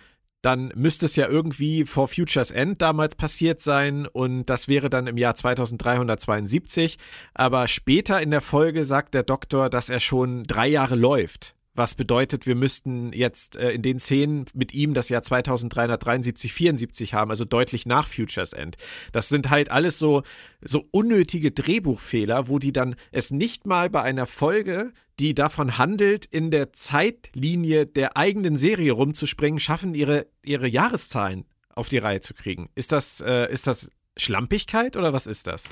dann 0.42 0.70
müsste 0.76 1.06
es 1.06 1.16
ja 1.16 1.26
irgendwie 1.26 1.84
vor 1.84 2.06
Futures 2.06 2.52
End 2.52 2.80
damals 2.80 3.16
passiert 3.16 3.60
sein 3.60 4.06
und 4.06 4.46
das 4.46 4.68
wäre 4.68 4.88
dann 4.88 5.08
im 5.08 5.16
Jahr 5.16 5.34
2372. 5.34 6.96
Aber 7.34 7.66
später 7.66 8.22
in 8.22 8.30
der 8.30 8.40
Folge 8.40 8.84
sagt 8.84 9.14
der 9.14 9.24
Doktor, 9.24 9.68
dass 9.68 9.88
er 9.88 10.00
schon 10.00 10.44
drei 10.44 10.68
Jahre 10.68 10.94
läuft 10.94 11.57
was 11.78 11.94
bedeutet, 11.94 12.46
wir 12.46 12.56
müssten 12.56 13.12
jetzt 13.12 13.56
äh, 13.56 13.70
in 13.70 13.82
den 13.82 13.98
Szenen 13.98 14.44
mit 14.52 14.74
ihm 14.74 14.92
das 14.92 15.08
Jahr 15.08 15.22
2373, 15.22 16.52
74 16.52 17.14
haben, 17.14 17.30
also 17.30 17.44
deutlich 17.44 17.86
nach 17.86 18.06
Futures 18.06 18.52
End. 18.52 18.76
Das 19.12 19.28
sind 19.28 19.48
halt 19.48 19.70
alles 19.70 19.98
so, 19.98 20.22
so 20.60 20.84
unnötige 20.90 21.52
Drehbuchfehler, 21.52 22.48
wo 22.48 22.58
die 22.58 22.72
dann 22.72 22.96
es 23.12 23.30
nicht 23.30 23.66
mal 23.66 23.88
bei 23.88 24.02
einer 24.02 24.26
Folge, 24.26 24.92
die 25.18 25.34
davon 25.34 25.78
handelt, 25.78 26.26
in 26.26 26.50
der 26.50 26.72
Zeitlinie 26.72 27.86
der 27.86 28.16
eigenen 28.16 28.56
Serie 28.56 28.92
rumzuspringen, 28.92 29.60
schaffen, 29.60 29.94
ihre, 29.94 30.26
ihre 30.44 30.68
Jahreszahlen 30.68 31.44
auf 31.74 31.88
die 31.88 31.98
Reihe 31.98 32.20
zu 32.20 32.34
kriegen. 32.34 32.68
Ist 32.74 32.92
das, 32.92 33.20
äh, 33.20 33.50
ist 33.50 33.66
das 33.66 33.90
Schlampigkeit 34.16 34.96
oder 34.96 35.12
was 35.12 35.26
ist 35.26 35.46
das? 35.46 35.64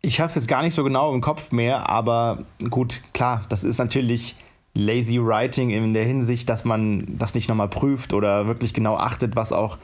Ich 0.00 0.20
habe 0.20 0.28
es 0.28 0.36
jetzt 0.36 0.46
gar 0.46 0.62
nicht 0.62 0.74
so 0.74 0.84
genau 0.84 1.12
im 1.12 1.20
Kopf 1.20 1.50
mehr, 1.50 1.88
aber 1.88 2.46
gut, 2.70 3.00
klar, 3.12 3.44
das 3.48 3.64
ist 3.64 3.78
natürlich 3.78 4.36
lazy 4.78 5.18
writing 5.18 5.70
in 5.70 5.92
der 5.92 6.04
Hinsicht, 6.04 6.48
dass 6.48 6.64
man 6.64 7.04
das 7.18 7.34
nicht 7.34 7.48
nochmal 7.48 7.68
prüft 7.68 8.14
oder 8.14 8.46
wirklich 8.46 8.72
genau 8.72 8.96
achtet, 8.96 9.34
was 9.34 9.52
auch, 9.52 9.76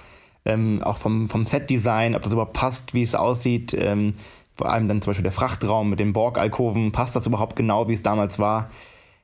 ähm, 0.44 0.82
auch 0.82 0.96
vom, 0.96 1.28
vom 1.28 1.46
Set-Design, 1.46 2.14
ob 2.14 2.22
das 2.22 2.32
überhaupt 2.32 2.52
passt, 2.52 2.94
wie 2.94 3.02
es 3.02 3.14
aussieht. 3.14 3.74
Ähm, 3.74 4.14
vor 4.56 4.70
allem 4.70 4.86
dann 4.86 5.02
zum 5.02 5.10
Beispiel 5.10 5.24
der 5.24 5.32
Frachtraum 5.32 5.90
mit 5.90 5.98
den 5.98 6.12
Borg-Alkoven, 6.12 6.92
passt 6.92 7.16
das 7.16 7.26
überhaupt 7.26 7.56
genau, 7.56 7.88
wie 7.88 7.94
es 7.94 8.02
damals 8.02 8.38
war? 8.38 8.70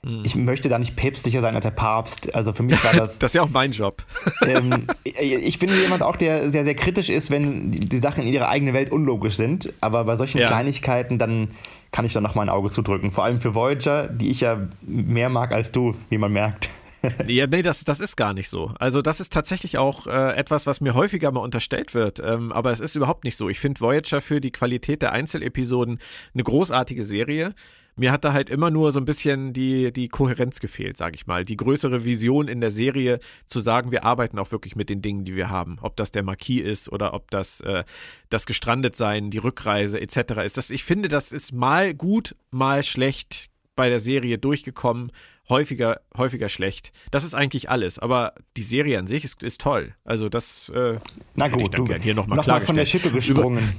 Mhm. 0.02 0.23
Ich 0.25 0.35
möchte 0.35 0.69
da 0.69 0.78
nicht 0.78 0.97
päpstlicher 0.97 1.40
sein 1.40 1.54
als 1.54 1.62
der 1.62 1.73
Papst. 1.73 2.35
Also 2.35 2.52
für 2.52 2.62
mich 2.62 2.83
war 2.83 2.95
das. 2.95 3.19
das 3.19 3.30
ist 3.30 3.35
ja 3.35 3.42
auch 3.42 3.50
mein 3.50 3.73
Job. 3.73 4.04
ähm, 4.47 4.87
ich 5.04 5.59
bin 5.59 5.71
jemand 5.83 6.02
auch, 6.02 6.16
der 6.16 6.50
sehr, 6.50 6.64
sehr 6.64 6.75
kritisch 6.75 7.11
ist, 7.11 7.30
wenn 7.30 7.71
die 7.71 7.99
Sachen 7.99 8.25
in 8.25 8.33
ihrer 8.33 8.49
eigenen 8.49 8.75
Welt 8.75 8.92
unlogisch 8.92 9.37
sind. 9.37 9.73
Aber 9.80 10.04
bei 10.04 10.16
solchen 10.16 10.38
ja. 10.38 10.47
Kleinigkeiten 10.47 11.19
dann 11.19 11.49
kann 11.92 12.04
ich 12.04 12.12
da 12.12 12.21
noch 12.21 12.35
mal 12.35 12.42
ein 12.42 12.49
Auge 12.49 12.71
zudrücken. 12.71 13.11
Vor 13.11 13.25
allem 13.25 13.40
für 13.40 13.54
Voyager, 13.54 14.09
die 14.09 14.30
ich 14.30 14.40
ja 14.40 14.69
mehr 14.83 15.28
mag 15.28 15.52
als 15.52 15.73
du, 15.73 15.95
wie 16.09 16.19
man 16.19 16.33
merkt. 16.33 16.71
ja, 17.26 17.47
nee, 17.47 17.62
das, 17.62 17.85
das 17.85 18.00
ist 18.00 18.16
gar 18.16 18.35
nicht 18.35 18.49
so. 18.49 18.73
Also 18.78 19.02
das 19.02 19.21
ist 19.21 19.33
tatsächlich 19.33 19.78
auch 19.78 20.07
äh, 20.07 20.37
etwas, 20.37 20.66
was 20.66 20.80
mir 20.80 20.95
häufiger 20.95 21.33
mal 21.33 21.40
unterstellt 21.40 21.95
wird. 21.95 22.21
Ähm, 22.25 22.52
aber 22.52 22.71
es 22.71 22.80
ist 22.80 22.95
überhaupt 22.95 23.25
nicht 23.25 23.37
so. 23.37 23.49
Ich 23.49 23.59
finde 23.59 23.80
Voyager 23.80 24.21
für 24.21 24.40
die 24.40 24.52
Qualität 24.52 25.02
der 25.02 25.12
Einzelepisoden 25.12 25.99
eine 26.35 26.42
großartige 26.42 27.04
Serie 27.04 27.54
mir 28.00 28.12
hat 28.12 28.25
da 28.25 28.33
halt 28.33 28.49
immer 28.49 28.71
nur 28.71 28.92
so 28.92 28.99
ein 28.99 29.04
bisschen 29.04 29.52
die, 29.52 29.92
die 29.92 30.09
Kohärenz 30.09 30.59
gefehlt, 30.61 30.97
sage 30.97 31.16
ich 31.16 31.26
mal. 31.26 31.45
Die 31.45 31.59
größere 31.59 32.02
Vision 32.02 32.49
in 32.49 32.62
der 32.62 32.71
Serie 32.71 33.19
zu 33.45 33.61
sagen, 33.61 33.92
wir 33.92 34.04
arbeiten 34.04 34.38
auch 34.38 34.52
wirklich 34.52 34.75
mit 34.75 34.88
den 34.88 35.02
Dingen, 35.02 35.26
die 35.26 35.37
wir 35.37 35.50
haben. 35.50 35.76
Ob 35.83 35.97
das 35.97 36.11
der 36.11 36.23
Marquis 36.23 36.62
ist 36.62 36.90
oder 36.90 37.12
ob 37.12 37.30
das 37.30 37.61
äh, 37.61 37.85
das 38.30 38.47
Gestrandetsein, 38.47 39.30
die 39.30 39.37
Rückreise 39.37 40.00
etc. 40.00 40.40
ist. 40.47 40.57
Das, 40.57 40.71
ich 40.71 40.83
finde, 40.83 41.09
das 41.09 41.30
ist 41.30 41.52
mal 41.52 41.92
gut, 41.92 42.35
mal 42.50 42.83
schlecht 42.83 43.50
bei 43.76 43.90
der 43.90 44.00
Serie 44.00 44.38
durchgekommen. 44.38 45.12
häufiger, 45.50 46.00
häufiger 46.16 46.49
schlecht. 46.49 46.92
Das 47.11 47.25
ist 47.25 47.35
eigentlich 47.35 47.69
alles, 47.69 47.99
aber 47.99 48.33
die 48.57 48.62
Serie 48.62 48.99
an 48.99 49.09
sich 49.09 49.25
ist, 49.25 49.42
ist 49.42 49.61
toll. 49.61 49.95
Also 50.04 50.30
das 50.30 50.71
äh, 50.71 50.99
Na 51.35 51.49
gut, 51.49 51.61
ich 51.61 51.69
dann 51.69 51.85
du, 51.85 51.90
gern 51.90 52.00
hier 52.00 52.14
nochmal 52.14 52.38
noch 52.38 52.47
mal 52.47 52.62
von 52.62 52.76
der 52.76 52.87
Schippe 52.87 53.11
gesprungen. 53.11 53.75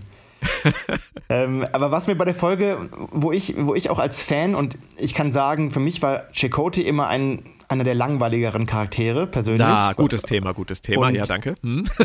ähm, 1.30 1.66
aber 1.72 1.92
was 1.92 2.08
mir 2.08 2.16
bei 2.16 2.26
der 2.26 2.36
Folge, 2.36 2.90
wo 3.12 3.32
ich, 3.32 3.56
wo 3.58 3.76
ich 3.76 3.90
auch 3.90 4.00
als 4.00 4.24
Fan 4.24 4.56
und 4.56 4.78
ich 4.98 5.14
kann 5.14 5.32
sagen, 5.32 5.72
für 5.72 5.80
mich 5.80 6.02
war 6.02 6.24
Chakotay 6.32 6.82
immer 6.82 7.08
ein, 7.08 7.44
einer 7.68 7.84
der 7.84 7.96
langweiligeren 7.96 8.66
Charaktere 8.66 9.28
persönlich. 9.28 9.62
Ja, 9.62 9.94
gutes 9.94 10.24
Thema, 10.24 10.54
gutes 10.54 10.82
Thema, 10.82 11.08
und 11.08 11.16
ja, 11.16 11.24
danke. 11.24 11.56
Hm. 11.62 11.86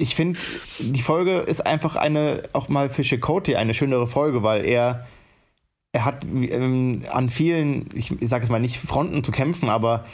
Ich 0.00 0.14
finde, 0.14 0.38
die 0.78 1.02
Folge 1.02 1.38
ist 1.38 1.66
einfach 1.66 1.96
eine, 1.96 2.44
auch 2.52 2.68
mal 2.68 2.88
für 2.88 3.02
Chakotay 3.02 3.56
eine 3.56 3.74
schönere 3.74 4.06
Folge, 4.06 4.44
weil 4.44 4.64
er 4.64 5.08
er 5.92 6.04
hat 6.04 6.24
ähm, 6.24 7.02
an 7.10 7.30
vielen, 7.30 7.88
ich, 7.94 8.12
ich 8.20 8.28
sage 8.28 8.44
es 8.44 8.50
mal 8.50 8.60
nicht 8.60 8.76
Fronten 8.76 9.24
zu 9.24 9.32
kämpfen, 9.32 9.68
aber 9.68 10.04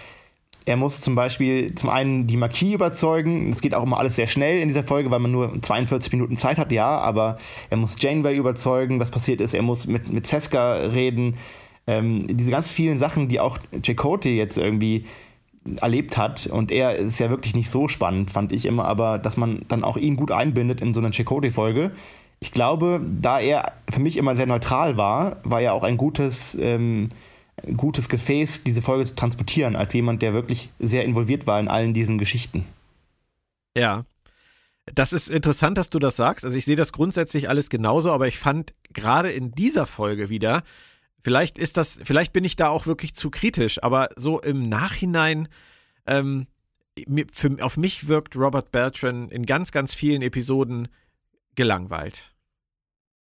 er 0.67 0.77
muss 0.77 1.01
zum 1.01 1.15
Beispiel 1.15 1.75
zum 1.75 1.91
einen 1.91 2.27
die 2.27 2.37
Marquis 2.37 2.73
überzeugen. 2.73 3.51
Es 3.51 3.61
geht 3.61 3.75
auch 3.75 3.83
immer 3.83 3.99
alles 3.99 4.17
sehr 4.17 4.27
schnell 4.27 4.61
in 4.61 4.69
dieser 4.69 4.85
Folge, 4.85 5.11
weil 5.11 5.19
man 5.19 5.31
nur 5.31 5.61
42 5.61 6.13
Minuten 6.13 6.39
Zeit 6.39 6.59
hat, 6.59 6.73
ja. 6.73 6.99
Aber 6.99 7.39
er 7.71 7.77
muss 7.77 7.97
Janeway 7.99 8.37
überzeugen, 8.37 8.99
was 8.99 9.11
passiert 9.11 9.41
ist. 9.41 9.53
Er 9.53 9.63
muss 9.63 9.87
mit, 9.87 10.13
mit 10.13 10.27
Seska 10.27 10.75
reden. 10.75 11.37
Ähm, 11.87 12.27
diese 12.29 12.51
ganz 12.51 12.71
vielen 12.71 12.99
Sachen, 12.99 13.29
die 13.29 13.41
auch 13.41 13.59
Chakotay 13.83 14.37
jetzt 14.37 14.57
irgendwie 14.57 15.05
erlebt 15.81 16.17
hat. 16.17 16.47
Und 16.47 16.71
er 16.71 16.97
ist 16.97 17.19
ja 17.19 17.29
wirklich 17.29 17.55
nicht 17.55 17.71
so 17.71 17.89
spannend, 17.89 18.31
fand 18.31 18.51
ich 18.53 18.65
immer. 18.65 18.87
Aber 18.87 19.19
dass 19.19 19.37
man 19.37 19.67
dann 19.69 19.85
auch 19.85 19.99
ihn 19.99 20.17
gut 20.17 20.31
einbindet 20.31 20.81
in 20.81 20.95
so 20.95 21.01
eine 21.01 21.13
Chakotay-Folge, 21.13 21.93
ich 22.41 22.53
glaube, 22.53 23.01
da 23.07 23.41
er 23.41 23.73
für 23.89 24.01
mich 24.01 24.17
immer 24.17 24.37
sehr 24.37 24.47
neutral 24.47 24.97
war, 24.97 25.37
war 25.45 25.61
er 25.61 25.73
auch 25.73 25.83
ein 25.83 25.97
gutes, 25.97 26.57
ähm, 26.61 27.09
gutes 27.77 28.09
Gefäß, 28.09 28.65
diese 28.65 28.83
Folge 28.83 29.07
zu 29.07 29.15
transportieren, 29.15 29.77
als 29.77 29.95
jemand, 29.95 30.23
der 30.23 30.35
wirklich 30.35 30.71
sehr 30.79 31.05
involviert 31.05 31.47
war 31.47 31.61
in 31.61 31.69
allen 31.69 31.95
diesen 31.95 32.19
Geschichten. 32.19 32.67
Ja. 33.77 34.05
Das 34.95 35.15
ist 35.15 35.29
interessant, 35.29 35.79
dass 35.79 35.89
du 35.89 35.99
das 35.99 36.17
sagst. 36.17 36.45
Also 36.45 36.57
ich 36.59 36.67
sehe 36.67 36.77
das 36.77 36.93
grundsätzlich 36.93 37.49
alles 37.49 37.71
genauso, 37.71 38.13
aber 38.13 38.29
ich 38.29 38.39
fand 38.39 38.75
gerade 38.93 39.33
in 39.33 39.53
dieser 39.53 39.87
Folge 39.87 40.29
wieder, 40.29 40.63
vielleicht 41.23 41.57
ist 41.57 41.79
das, 41.79 42.01
vielleicht 42.05 42.35
bin 42.35 42.45
ich 42.45 42.57
da 42.57 42.69
auch 42.69 42.87
wirklich 42.87 43.15
zu 43.15 43.31
kritisch, 43.31 43.83
aber 43.83 44.11
so 44.17 44.41
im 44.41 44.69
Nachhinein, 44.69 45.49
ähm, 46.07 46.47
für, 47.33 47.57
auf 47.63 47.79
mich 47.79 48.09
wirkt 48.09 48.37
Robert 48.37 48.73
Beltran 48.73 49.31
in 49.31 49.47
ganz, 49.47 49.73
ganz 49.73 49.95
vielen 49.95 50.21
Episoden 50.21 50.89
gelangweilt. 51.55 52.35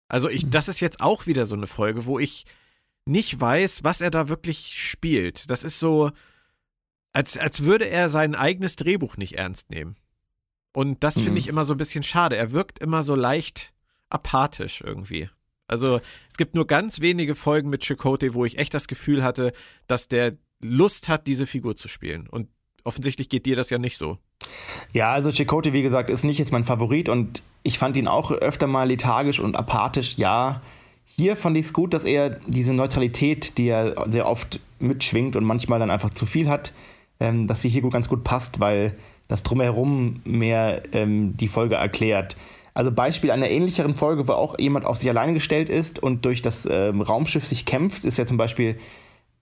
Also 0.07 0.29
ich, 0.29 0.45
mhm. 0.45 0.51
das 0.51 0.67
ist 0.67 0.79
jetzt 0.79 1.01
auch 1.01 1.25
wieder 1.25 1.45
so 1.45 1.55
eine 1.55 1.67
Folge, 1.67 2.05
wo 2.05 2.19
ich 2.19 2.45
nicht 3.09 3.39
weiß, 3.39 3.83
was 3.83 4.01
er 4.01 4.11
da 4.11 4.29
wirklich 4.29 4.81
spielt. 4.81 5.49
Das 5.49 5.63
ist 5.63 5.79
so, 5.79 6.11
als, 7.11 7.37
als 7.37 7.63
würde 7.63 7.89
er 7.89 8.09
sein 8.09 8.35
eigenes 8.35 8.75
Drehbuch 8.75 9.17
nicht 9.17 9.37
ernst 9.37 9.71
nehmen. 9.71 9.95
Und 10.71 11.03
das 11.03 11.15
finde 11.15 11.31
mhm. 11.31 11.37
ich 11.37 11.47
immer 11.47 11.65
so 11.65 11.73
ein 11.73 11.77
bisschen 11.77 12.03
schade. 12.03 12.37
Er 12.37 12.51
wirkt 12.51 12.79
immer 12.79 13.03
so 13.03 13.15
leicht 13.15 13.73
apathisch 14.09 14.81
irgendwie. 14.81 15.29
Also 15.67 16.01
es 16.29 16.37
gibt 16.37 16.55
nur 16.55 16.67
ganz 16.67 17.01
wenige 17.01 17.35
Folgen 17.35 17.69
mit 17.69 17.83
Chakotay, 17.83 18.33
wo 18.33 18.45
ich 18.45 18.57
echt 18.57 18.73
das 18.73 18.87
Gefühl 18.87 19.23
hatte, 19.23 19.51
dass 19.87 20.07
der 20.07 20.37
Lust 20.61 21.09
hat, 21.09 21.27
diese 21.27 21.47
Figur 21.47 21.75
zu 21.75 21.87
spielen. 21.87 22.27
Und 22.27 22.47
offensichtlich 22.83 23.29
geht 23.29 23.45
dir 23.45 23.55
das 23.55 23.69
ja 23.69 23.77
nicht 23.77 23.97
so. 23.97 24.17
Ja, 24.93 25.11
also 25.11 25.31
Chakotay, 25.31 25.73
wie 25.73 25.81
gesagt, 25.81 26.09
ist 26.09 26.23
nicht 26.23 26.37
jetzt 26.37 26.51
mein 26.51 26.63
Favorit 26.63 27.09
und 27.09 27.43
ich 27.63 27.77
fand 27.77 27.97
ihn 27.97 28.07
auch 28.07 28.31
öfter 28.31 28.67
mal 28.67 28.87
lethargisch 28.87 29.39
und 29.39 29.55
apathisch. 29.55 30.17
Ja, 30.17 30.61
hier 31.19 31.35
fand 31.35 31.57
ich 31.57 31.65
es 31.65 31.73
gut, 31.73 31.93
dass 31.93 32.05
er 32.05 32.29
diese 32.47 32.73
Neutralität, 32.73 33.57
die 33.57 33.67
er 33.67 34.09
sehr 34.09 34.25
oft 34.25 34.61
mitschwingt 34.79 35.35
und 35.35 35.43
manchmal 35.43 35.77
dann 35.77 35.91
einfach 35.91 36.11
zu 36.11 36.25
viel 36.25 36.47
hat, 36.47 36.71
ähm, 37.19 37.45
dass 37.45 37.61
sie 37.61 37.67
hier 37.67 37.81
gut, 37.81 37.91
ganz 37.91 38.07
gut 38.07 38.23
passt, 38.23 38.61
weil 38.61 38.95
das 39.27 39.43
Drumherum 39.43 40.21
mehr 40.23 40.81
ähm, 40.93 41.35
die 41.35 41.49
Folge 41.49 41.75
erklärt. 41.75 42.38
Also 42.73 42.91
Beispiel 42.91 43.31
einer 43.31 43.49
ähnlicheren 43.49 43.95
Folge, 43.95 44.29
wo 44.29 44.31
auch 44.31 44.57
jemand 44.57 44.85
auf 44.85 44.95
sich 44.95 45.09
alleine 45.09 45.33
gestellt 45.33 45.67
ist 45.67 46.01
und 46.01 46.23
durch 46.23 46.41
das 46.41 46.65
ähm, 46.71 47.01
Raumschiff 47.01 47.45
sich 47.45 47.65
kämpft, 47.65 48.05
ist 48.05 48.17
ja 48.17 48.25
zum 48.25 48.38
Beispiel 48.38 48.77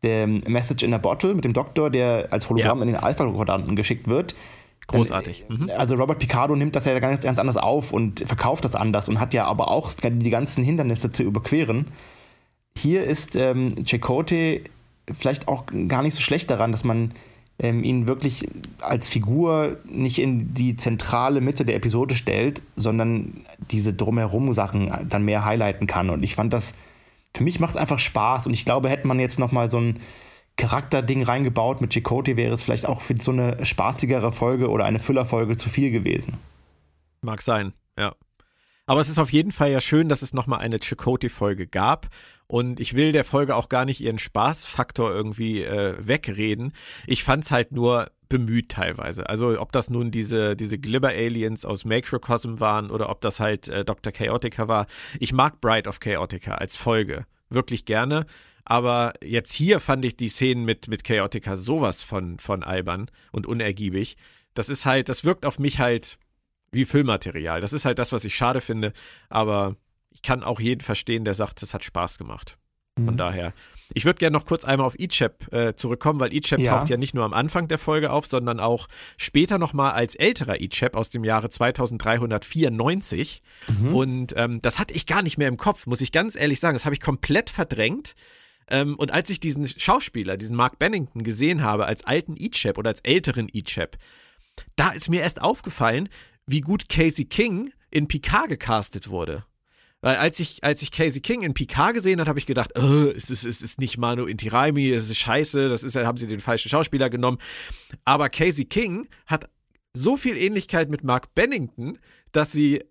der 0.02 0.26
Message 0.26 0.84
in 0.84 0.96
a 0.96 0.98
Bottle 0.98 1.36
mit 1.36 1.46
dem 1.46 1.54
Doktor, 1.54 1.92
der 1.92 2.30
als 2.32 2.50
Hologramm 2.50 2.80
ja. 2.80 2.86
in 2.86 2.94
den 2.94 3.04
Alpha-Quadranten 3.04 3.76
geschickt 3.76 4.08
wird. 4.08 4.34
Großartig. 4.88 5.46
Mhm. 5.50 5.70
Also 5.76 5.96
Robert 5.96 6.20
Picardo 6.20 6.56
nimmt 6.56 6.76
das 6.76 6.86
ja 6.86 6.98
ganz, 7.00 7.22
ganz 7.22 7.40
anders 7.40 7.58
auf 7.58 7.92
und 7.92 8.22
verkauft 8.22 8.64
das 8.64 8.74
anders 8.76 9.10
und 9.10 9.20
hat 9.20 9.34
ja 9.34 9.46
aber 9.46 9.70
auch 9.70 9.92
die 9.94 10.30
ganzen 10.30 10.64
Hindernisse 10.64 11.12
zu 11.12 11.24
überqueren. 11.24 11.88
Hier 12.78 13.04
ist 13.04 13.36
ähm, 13.36 13.86
Chakotay 13.86 14.64
vielleicht 15.12 15.48
auch 15.48 15.66
gar 15.88 16.04
nicht 16.04 16.16
so 16.16 16.22
schlecht 16.22 16.50
daran, 16.50 16.72
dass 16.72 16.84
man 16.84 17.12
ähm, 17.60 17.84
ihn 17.84 18.08
wirklich 18.08 18.48
als 18.80 19.10
Figur 19.10 19.78
nicht 19.86 20.20
in 20.20 20.54
die 20.54 20.76
zentrale 20.76 21.42
Mitte 21.42 21.66
der 21.66 21.76
Episode 21.76 22.16
stellt, 22.16 22.62
sondern 22.76 23.46
diese 23.72 23.94
drumherum 23.94 24.54
Sachen 24.54 24.92
dann 25.10 25.24
mehr 25.24 25.44
highlighten 25.44 25.88
kann. 25.88 26.10
Und 26.10 26.24
ich 26.24 26.36
fand 26.36 26.54
das, 26.54 26.74
für 27.36 27.44
mich 27.44 27.60
macht 27.60 27.72
es 27.72 27.78
einfach 27.78 28.00
Spaß 28.00 28.48
und 28.48 28.54
ich 28.54 28.64
glaube, 28.64 28.90
hätte 28.90 29.08
man 29.08 29.20
jetzt 29.20 29.40
nochmal 29.40 29.70
so 29.70 29.80
ein 29.80 30.00
Charakterding 30.58 31.24
reingebaut 31.24 31.82
mit 31.82 31.94
Chakotay, 31.94 32.36
wäre 32.36 32.54
es 32.54 32.64
vielleicht 32.64 32.86
auch 32.86 33.02
für 33.02 33.16
so 33.22 33.32
eine 33.32 33.64
spaßigere 33.64 34.32
Folge 34.32 34.70
oder 34.70 34.86
eine 34.86 35.00
Füllerfolge 35.00 35.56
zu 35.56 35.70
viel 35.70 35.92
gewesen. 35.92 36.38
Mag 37.22 37.42
sein, 37.42 37.74
ja. 37.98 38.14
Aber 38.88 39.02
es 39.02 39.10
ist 39.10 39.20
auf 39.20 39.32
jeden 39.32 39.52
Fall 39.52 39.70
ja 39.70 39.82
schön, 39.82 40.08
dass 40.08 40.22
es 40.22 40.34
nochmal 40.34 40.60
eine 40.60 40.80
Chakotay-Folge 40.80 41.68
gab. 41.68 42.08
Und 42.48 42.80
ich 42.80 42.94
will 42.94 43.12
der 43.12 43.26
Folge 43.26 43.56
auch 43.56 43.68
gar 43.68 43.84
nicht 43.84 44.00
ihren 44.00 44.18
Spaßfaktor 44.18 45.14
irgendwie 45.14 45.62
äh, 45.62 45.96
wegreden. 46.00 46.72
Ich 47.06 47.24
fand's 47.24 47.52
halt 47.52 47.74
nur 47.74 48.10
bemüht 48.30 48.70
teilweise. 48.70 49.30
Also 49.30 49.60
ob 49.60 49.72
das 49.74 49.90
nun 49.90 50.10
diese, 50.12 50.56
diese 50.56 50.80
Glibber-Aliens 50.80 51.66
aus 51.66 51.86
Macrocosm 51.86 52.60
waren 52.60 52.90
oder 52.90 53.10
ob 53.10 53.22
das 53.22 53.40
halt 53.40 53.68
äh, 53.68 53.84
Dr. 53.84 54.14
Chaotica 54.14 54.68
war. 54.68 54.88
Ich 55.20 55.34
mag 55.34 55.60
Bride 55.60 55.90
of 55.90 56.00
Chaotica 56.00 56.56
als 56.56 56.78
Folge 56.78 57.26
wirklich 57.50 57.86
gerne. 57.86 58.26
Aber 58.70 59.14
jetzt 59.24 59.54
hier 59.54 59.80
fand 59.80 60.04
ich 60.04 60.18
die 60.18 60.28
Szenen 60.28 60.66
mit, 60.66 60.90
mit 60.90 61.06
Chaotica 61.06 61.56
sowas 61.56 62.04
von, 62.04 62.38
von 62.38 62.64
albern 62.64 63.10
und 63.32 63.48
unergiebig. 63.48 64.18
Das 64.54 64.68
ist 64.68 64.86
halt, 64.86 65.08
das 65.08 65.24
wirkt 65.24 65.46
auf 65.46 65.58
mich 65.58 65.80
halt 65.80 66.18
wie 66.74 66.84
Füllmaterial. 66.84 67.62
Das 67.62 67.72
ist 67.72 67.86
halt 67.86 67.98
das, 67.98 68.12
was 68.12 68.26
ich 68.26 68.36
schade 68.36 68.60
finde. 68.60 68.92
Aber 69.30 69.78
ich 70.12 70.22
kann 70.22 70.44
auch 70.44 70.60
jeden 70.60 70.82
verstehen, 70.82 71.24
der 71.24 71.34
sagt, 71.34 71.64
es 71.64 71.74
hat 71.74 71.86
Spaß 71.86 72.18
gemacht. 72.18 72.58
Von 72.96 73.14
mhm. 73.14 73.18
daher. 73.18 73.54
Ich 73.94 74.04
würde 74.04 74.20
gerne 74.20 74.38
noch 74.38 74.46
kurz 74.46 74.66
einmal 74.66 74.86
auf 74.86 75.00
Ichep 75.00 75.54
äh, 75.54 75.74
zurückkommen, 75.76 76.20
weil 76.20 76.34
Ichep 76.34 76.60
ja. 76.60 76.78
taucht 76.78 76.90
ja 76.90 76.98
nicht 76.98 77.14
nur 77.14 77.24
am 77.24 77.34
Anfang 77.34 77.70
der 77.70 77.78
Folge 77.78 78.12
auf, 78.12 78.26
sondern 78.26 78.60
auch 78.60 78.88
später 79.16 79.60
nochmal 79.60 79.94
als 79.94 80.14
älterer 80.16 80.60
Ichep 80.60 80.94
aus 80.94 81.10
dem 81.10 81.24
Jahre 81.24 81.50
2394. 81.50 83.42
Mhm. 83.70 83.96
Und 83.96 84.34
ähm, 84.36 84.60
das 84.60 84.80
hatte 84.80 84.94
ich 84.94 85.06
gar 85.06 85.22
nicht 85.22 85.38
mehr 85.38 85.48
im 85.48 85.56
Kopf, 85.56 85.88
muss 85.88 86.02
ich 86.02 86.12
ganz 86.12 86.36
ehrlich 86.36 86.60
sagen. 86.60 86.76
Das 86.76 86.84
habe 86.84 86.96
ich 86.96 87.02
komplett 87.02 87.50
verdrängt. 87.50 88.14
Ähm, 88.70 88.96
und 88.96 89.12
als 89.12 89.30
ich 89.30 89.40
diesen 89.40 89.68
Schauspieler, 89.68 90.38
diesen 90.38 90.56
Mark 90.56 90.80
Bennington 90.80 91.24
gesehen 91.24 91.64
habe, 91.64 91.86
als 91.86 92.04
alten 92.04 92.36
Ichep 92.38 92.78
oder 92.78 92.90
als 92.90 93.02
älteren 93.02 93.50
Ichep, 93.52 93.98
da 94.76 94.90
ist 94.90 95.10
mir 95.10 95.22
erst 95.22 95.42
aufgefallen, 95.42 96.10
wie 96.46 96.62
gut 96.62 96.90
Casey 96.90 97.26
King 97.26 97.72
in 97.92 98.08
Picard 98.08 98.50
gecastet 98.50 99.10
wurde. 99.10 99.46
Weil 100.02 100.18
als 100.18 100.40
ich, 100.40 100.64
als 100.64 100.82
ich 100.82 100.92
Casey 100.92 101.22
King 101.22 101.42
in 101.42 101.54
Picard 101.54 101.96
gesehen 101.96 102.20
habe, 102.20 102.30
habe 102.30 102.40
ich 102.40 102.46
gedacht, 102.46 102.78
oh, 102.78 103.12
es, 103.16 103.30
ist, 103.30 103.46
es 103.46 103.62
ist 103.62 103.80
nicht 103.80 103.98
Manu 103.98 104.26
Intiraimi, 104.26 104.92
es 104.92 105.10
ist 105.10 105.18
scheiße, 105.18 105.70
das 105.70 105.84
ist, 105.84 105.96
haben 105.96 106.18
sie 106.18 106.28
den 106.28 106.40
falschen 106.40 106.70
Schauspieler 106.70 107.10
genommen. 107.10 107.40
Aber 108.06 108.30
Casey 108.30 108.66
King 108.66 109.08
hat 109.26 109.50
so 109.94 110.16
viel 110.16 110.38
Ähnlichkeit 110.38 110.90
mit 110.90 111.04
Mark 111.04 111.34
Bennington, 111.34 111.98
dass 112.32 112.52
sie 112.52 112.84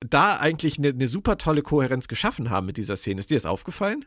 da 0.00 0.36
eigentlich 0.36 0.78
eine, 0.78 0.90
eine 0.90 1.08
super 1.08 1.38
tolle 1.38 1.62
Kohärenz 1.62 2.06
geschaffen 2.06 2.50
haben 2.50 2.66
mit 2.66 2.76
dieser 2.76 2.96
Szene. 2.96 3.20
Ist 3.20 3.30
dir 3.30 3.36
das 3.36 3.46
aufgefallen? 3.46 4.04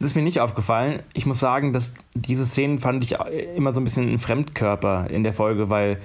Das 0.00 0.10
ist 0.10 0.14
mir 0.16 0.22
nicht 0.22 0.40
aufgefallen. 0.40 1.02
Ich 1.12 1.26
muss 1.26 1.40
sagen, 1.40 1.74
dass 1.74 1.92
diese 2.14 2.46
Szenen 2.46 2.78
fand 2.78 3.04
ich 3.04 3.18
immer 3.54 3.74
so 3.74 3.82
ein 3.82 3.84
bisschen 3.84 4.10
ein 4.10 4.18
Fremdkörper 4.18 5.08
in 5.10 5.24
der 5.24 5.34
Folge, 5.34 5.68
weil 5.68 6.00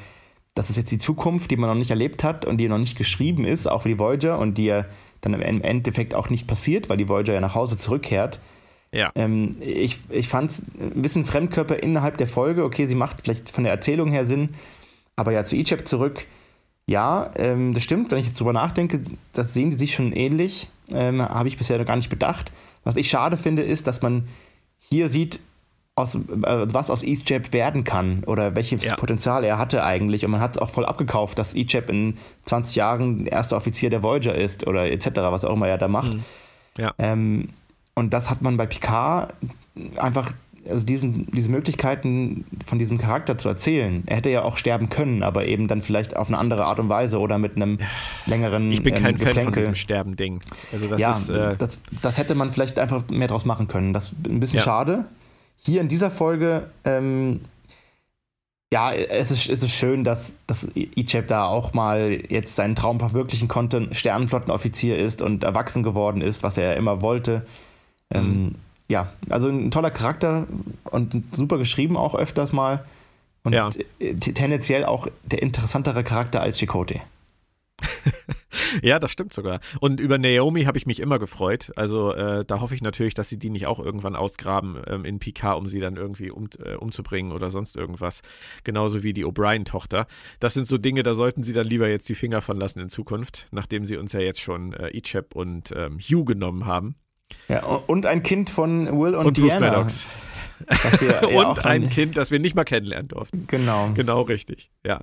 das 0.54 0.70
ist 0.70 0.76
jetzt 0.76 0.92
die 0.92 0.98
Zukunft, 0.98 1.50
die 1.50 1.56
man 1.56 1.70
noch 1.70 1.78
nicht 1.78 1.92
erlebt 1.92 2.24
hat 2.24 2.44
und 2.44 2.58
die 2.58 2.68
noch 2.68 2.78
nicht 2.78 2.98
geschrieben 2.98 3.46
ist, 3.46 3.68
auch 3.68 3.84
für 3.84 3.90
die 3.90 3.98
Voyager 3.98 4.38
und 4.38 4.58
die 4.58 4.66
ja 4.66 4.86
dann 5.22 5.34
im 5.34 5.62
Endeffekt 5.62 6.14
auch 6.14 6.30
nicht 6.30 6.46
passiert, 6.46 6.90
weil 6.90 6.98
die 6.98 7.08
Voyager 7.08 7.34
ja 7.34 7.40
nach 7.40 7.56
Hause 7.56 7.78
zurückkehrt. 7.78 8.40
Ja. 8.92 9.12
Ähm, 9.16 9.52
ich 9.62 10.00
ich 10.10 10.28
fand 10.28 10.52
es 10.52 10.64
ein 10.80 11.02
bisschen 11.02 11.24
Fremdkörper 11.24 11.82
innerhalb 11.82 12.18
der 12.18 12.28
Folge. 12.28 12.66
Okay, 12.66 12.88
sie 12.88 12.96
macht 12.96 13.22
vielleicht 13.24 13.50
von 13.50 13.64
der 13.64 13.72
Erzählung 13.72 14.12
her 14.12 14.26
Sinn, 14.26 14.50
aber 15.16 15.32
ja, 15.32 15.46
zu 15.46 15.56
Egypt 15.56 15.88
zurück. 15.88 16.26
Ja, 16.86 17.32
ähm, 17.38 17.74
das 17.74 17.84
stimmt. 17.84 18.12
Wenn 18.12 18.20
ich 18.20 18.28
jetzt 18.28 18.40
drüber 18.40 18.54
nachdenke, 18.54 19.02
das 19.32 19.54
sehen 19.54 19.70
die 19.70 19.78
sich 19.78 19.94
schon 19.94 20.12
ähnlich. 20.12 20.68
Ähm, 20.92 21.22
Habe 21.22 21.48
ich 21.48 21.58
bisher 21.58 21.78
noch 21.78 21.86
gar 21.86 21.96
nicht 21.96 22.10
bedacht. 22.10 22.52
Was 22.86 22.96
ich 22.96 23.10
schade 23.10 23.36
finde, 23.38 23.64
ist, 23.64 23.88
dass 23.88 24.02
man 24.02 24.30
hier 24.80 25.10
sieht, 25.10 25.40
aus, 25.96 26.16
äh, 26.16 26.20
was 26.36 26.90
aus 26.90 27.04
EastJab 27.04 27.54
werden 27.54 27.84
kann 27.84 28.24
oder 28.26 28.56
welches 28.56 28.84
ja. 28.84 28.96
Potenzial 28.96 29.44
er 29.44 29.58
hatte 29.58 29.84
eigentlich. 29.84 30.26
Und 30.26 30.32
man 30.32 30.42
hat 30.42 30.56
es 30.56 30.62
auch 30.62 30.70
voll 30.70 30.86
abgekauft, 30.86 31.40
dass 31.40 31.56
EastJab 31.56 31.90
in 31.90 32.18
20 32.46 32.76
Jahren 32.76 33.26
erster 33.26 33.58
Offizier 33.58 33.90
der 33.90 34.04
Voyager 34.04 34.36
ist 34.36 34.68
oder 34.68 34.92
etc., 34.92 35.08
was 35.16 35.46
auch 35.46 35.54
immer 35.54 35.68
er 35.68 35.78
da 35.78 35.88
macht. 35.88 36.14
Mhm. 36.14 36.24
Ja. 36.78 36.94
Ähm, 36.98 37.50
und 37.94 38.14
das 38.14 38.30
hat 38.30 38.42
man 38.42 38.58
bei 38.58 38.66
Picard 38.66 39.34
einfach 39.96 40.34
also 40.70 40.86
diesen, 40.86 41.28
diese 41.32 41.50
Möglichkeiten 41.50 42.46
von 42.66 42.80
diesem 42.80 42.98
Charakter 42.98 43.38
zu 43.38 43.48
erzählen. 43.50 44.04
Er 44.06 44.18
hätte 44.18 44.30
ja 44.30 44.44
auch 44.44 44.58
sterben 44.58 44.90
können, 44.90 45.24
aber 45.24 45.46
eben 45.46 45.68
dann 45.68 45.82
vielleicht 45.82 46.16
auf 46.16 46.28
eine 46.28 46.38
andere 46.38 46.66
Art 46.66 46.80
und 46.80 46.90
Weise 46.90 47.20
oder 47.20 47.38
mit 47.38 47.56
einem 47.56 47.80
längeren. 48.26 48.72
Ich 48.72 48.84
bin 48.84 48.96
kein 48.96 49.16
ähm, 49.16 49.18
Fan 49.20 49.36
von 49.44 49.54
diesem 49.54 49.76
Sterben-Ding. 49.76 50.42
Also 50.72 50.88
das 50.88 51.00
ja, 51.02 51.12
ist, 51.12 51.30
äh 51.30 51.56
das, 51.58 51.82
das, 52.02 52.18
hätte 52.18 52.36
man 52.36 52.52
vielleicht 52.52 52.80
einfach 52.80 53.04
mehr 53.10 53.28
draus 53.28 53.46
machen 53.46 53.68
können. 53.68 53.94
Das 53.94 54.10
ist 54.10 54.28
ein 54.28 54.40
bisschen 54.40 54.58
ja. 54.58 54.64
schade. 54.64 55.06
Hier 55.58 55.82
in 55.82 55.88
dieser 55.88 56.12
Folge 56.12 56.70
ähm, 56.84 57.42
ja, 58.74 58.92
es 58.92 59.32
ist, 59.32 59.48
es 59.48 59.64
ist 59.64 59.72
schön, 59.72 60.04
dass, 60.04 60.36
dass 60.48 60.68
Icheb 60.76 61.28
da 61.28 61.46
auch 61.46 61.74
mal 61.74 62.20
jetzt 62.30 62.56
seinen 62.56 62.76
Traum 62.76 63.00
verwirklichen 63.00 63.48
konnte, 63.48 63.88
Sternenflottenoffizier 63.94 64.98
ist 64.98 65.22
und 65.22 65.44
erwachsen 65.44 65.84
geworden 65.84 66.22
ist, 66.22 66.44
was 66.44 66.58
er 66.58 66.76
immer 66.76 67.02
wollte. 67.02 67.46
Ähm, 68.12 68.24
mhm. 68.24 68.34
Ähm, 68.34 68.56
ja, 68.88 69.14
also 69.30 69.50
ein 69.50 69.72
toller 69.72 69.92
Charakter 69.92 70.48
und 70.86 71.24
super 71.36 71.58
geschrieben 71.58 71.98
auch 71.98 72.16
öfters 72.16 72.54
mal. 72.54 72.86
Und 73.44 73.54
ja. 73.54 73.70
tendenziell 74.20 74.86
auch 74.86 75.08
der 75.24 75.42
interessantere 75.42 76.04
Charakter 76.04 76.42
als 76.42 76.60
Chakotay. 76.60 77.02
ja, 78.82 79.00
das 79.00 79.12
stimmt 79.12 79.34
sogar. 79.34 79.60
Und 79.80 80.00
über 80.00 80.18
Naomi 80.18 80.64
habe 80.64 80.78
ich 80.78 80.86
mich 80.86 81.00
immer 81.00 81.20
gefreut. 81.20 81.72
Also 81.76 82.14
äh, 82.14 82.46
da 82.46 82.62
hoffe 82.62 82.74
ich 82.74 82.82
natürlich, 82.82 83.14
dass 83.14 83.30
sie 83.30 83.38
die 83.38 83.50
nicht 83.50 83.68
auch 83.68 83.80
irgendwann 83.80 84.16
ausgraben 84.16 84.82
ähm, 84.88 85.06
in 85.06 85.20
Picard, 85.20 85.58
um 85.58 85.68
sie 85.68 85.80
dann 85.80 85.96
irgendwie 85.96 86.32
um, 86.32 86.50
äh, 86.64 86.76
umzubringen 86.76 87.32
oder 87.32 87.52
sonst 87.52 87.76
irgendwas. 87.76 88.22
Genauso 88.64 89.04
wie 89.04 89.14
die 89.14 89.26
O'Brien-Tochter. 89.26 90.08
Das 90.40 90.54
sind 90.54 90.68
so 90.68 90.78
Dinge, 90.78 91.04
da 91.04 91.14
sollten 91.14 91.44
sie 91.44 91.54
dann 91.54 91.68
lieber 91.68 91.88
jetzt 91.88 92.10
die 92.10 92.16
Finger 92.16 92.42
von 92.42 92.58
lassen 92.58 92.80
in 92.80 92.90
Zukunft, 92.90 93.48
nachdem 93.52 93.86
sie 93.86 93.98
uns 93.98 94.14
ja 94.14 94.22
jetzt 94.22 94.42
schon 94.42 94.74
äh, 94.74 94.90
Icheb 94.96 95.36
und 95.36 95.72
ähm, 95.76 96.00
Hugh 96.00 96.26
genommen 96.26 96.66
haben. 96.66 96.96
Ja, 97.48 97.64
und 97.64 98.06
ein 98.06 98.24
Kind 98.24 98.50
von 98.50 98.88
Will 98.88 99.16
und, 99.16 99.28
und 99.28 99.38
Diana. 99.38 99.82
Bruce 99.82 100.08
Maddox. 100.08 100.08
und 101.36 101.66
ein 101.66 101.90
Kind, 101.90 102.18
das 102.18 102.32
wir 102.32 102.40
nicht 102.40 102.56
mal 102.56 102.64
kennenlernen 102.64 103.10
durften. 103.10 103.46
Genau. 103.48 103.90
Genau 103.94 104.22
richtig, 104.22 104.72
ja. 104.86 105.02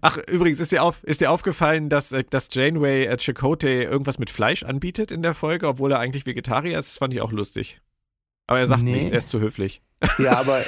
Ach, 0.00 0.18
übrigens, 0.28 0.60
ist 0.60 0.72
dir, 0.72 0.82
auf, 0.82 1.04
ist 1.04 1.20
dir 1.20 1.30
aufgefallen, 1.30 1.88
dass, 1.88 2.12
äh, 2.12 2.24
dass 2.28 2.48
Janeway 2.52 3.04
äh, 3.04 3.16
Chakotay 3.16 3.84
irgendwas 3.84 4.18
mit 4.18 4.28
Fleisch 4.28 4.64
anbietet 4.64 5.12
in 5.12 5.22
der 5.22 5.34
Folge, 5.34 5.68
obwohl 5.68 5.92
er 5.92 6.00
eigentlich 6.00 6.26
Vegetarier 6.26 6.78
ist? 6.78 6.90
Das 6.90 6.98
fand 6.98 7.14
ich 7.14 7.20
auch 7.20 7.32
lustig. 7.32 7.80
Aber 8.48 8.58
er 8.58 8.66
sagt 8.66 8.82
nee. 8.82 8.92
nichts, 8.92 9.12
er 9.12 9.18
ist 9.18 9.30
zu 9.30 9.40
höflich. 9.40 9.82
Ja, 10.18 10.38
aber 10.38 10.60
äh, 10.60 10.64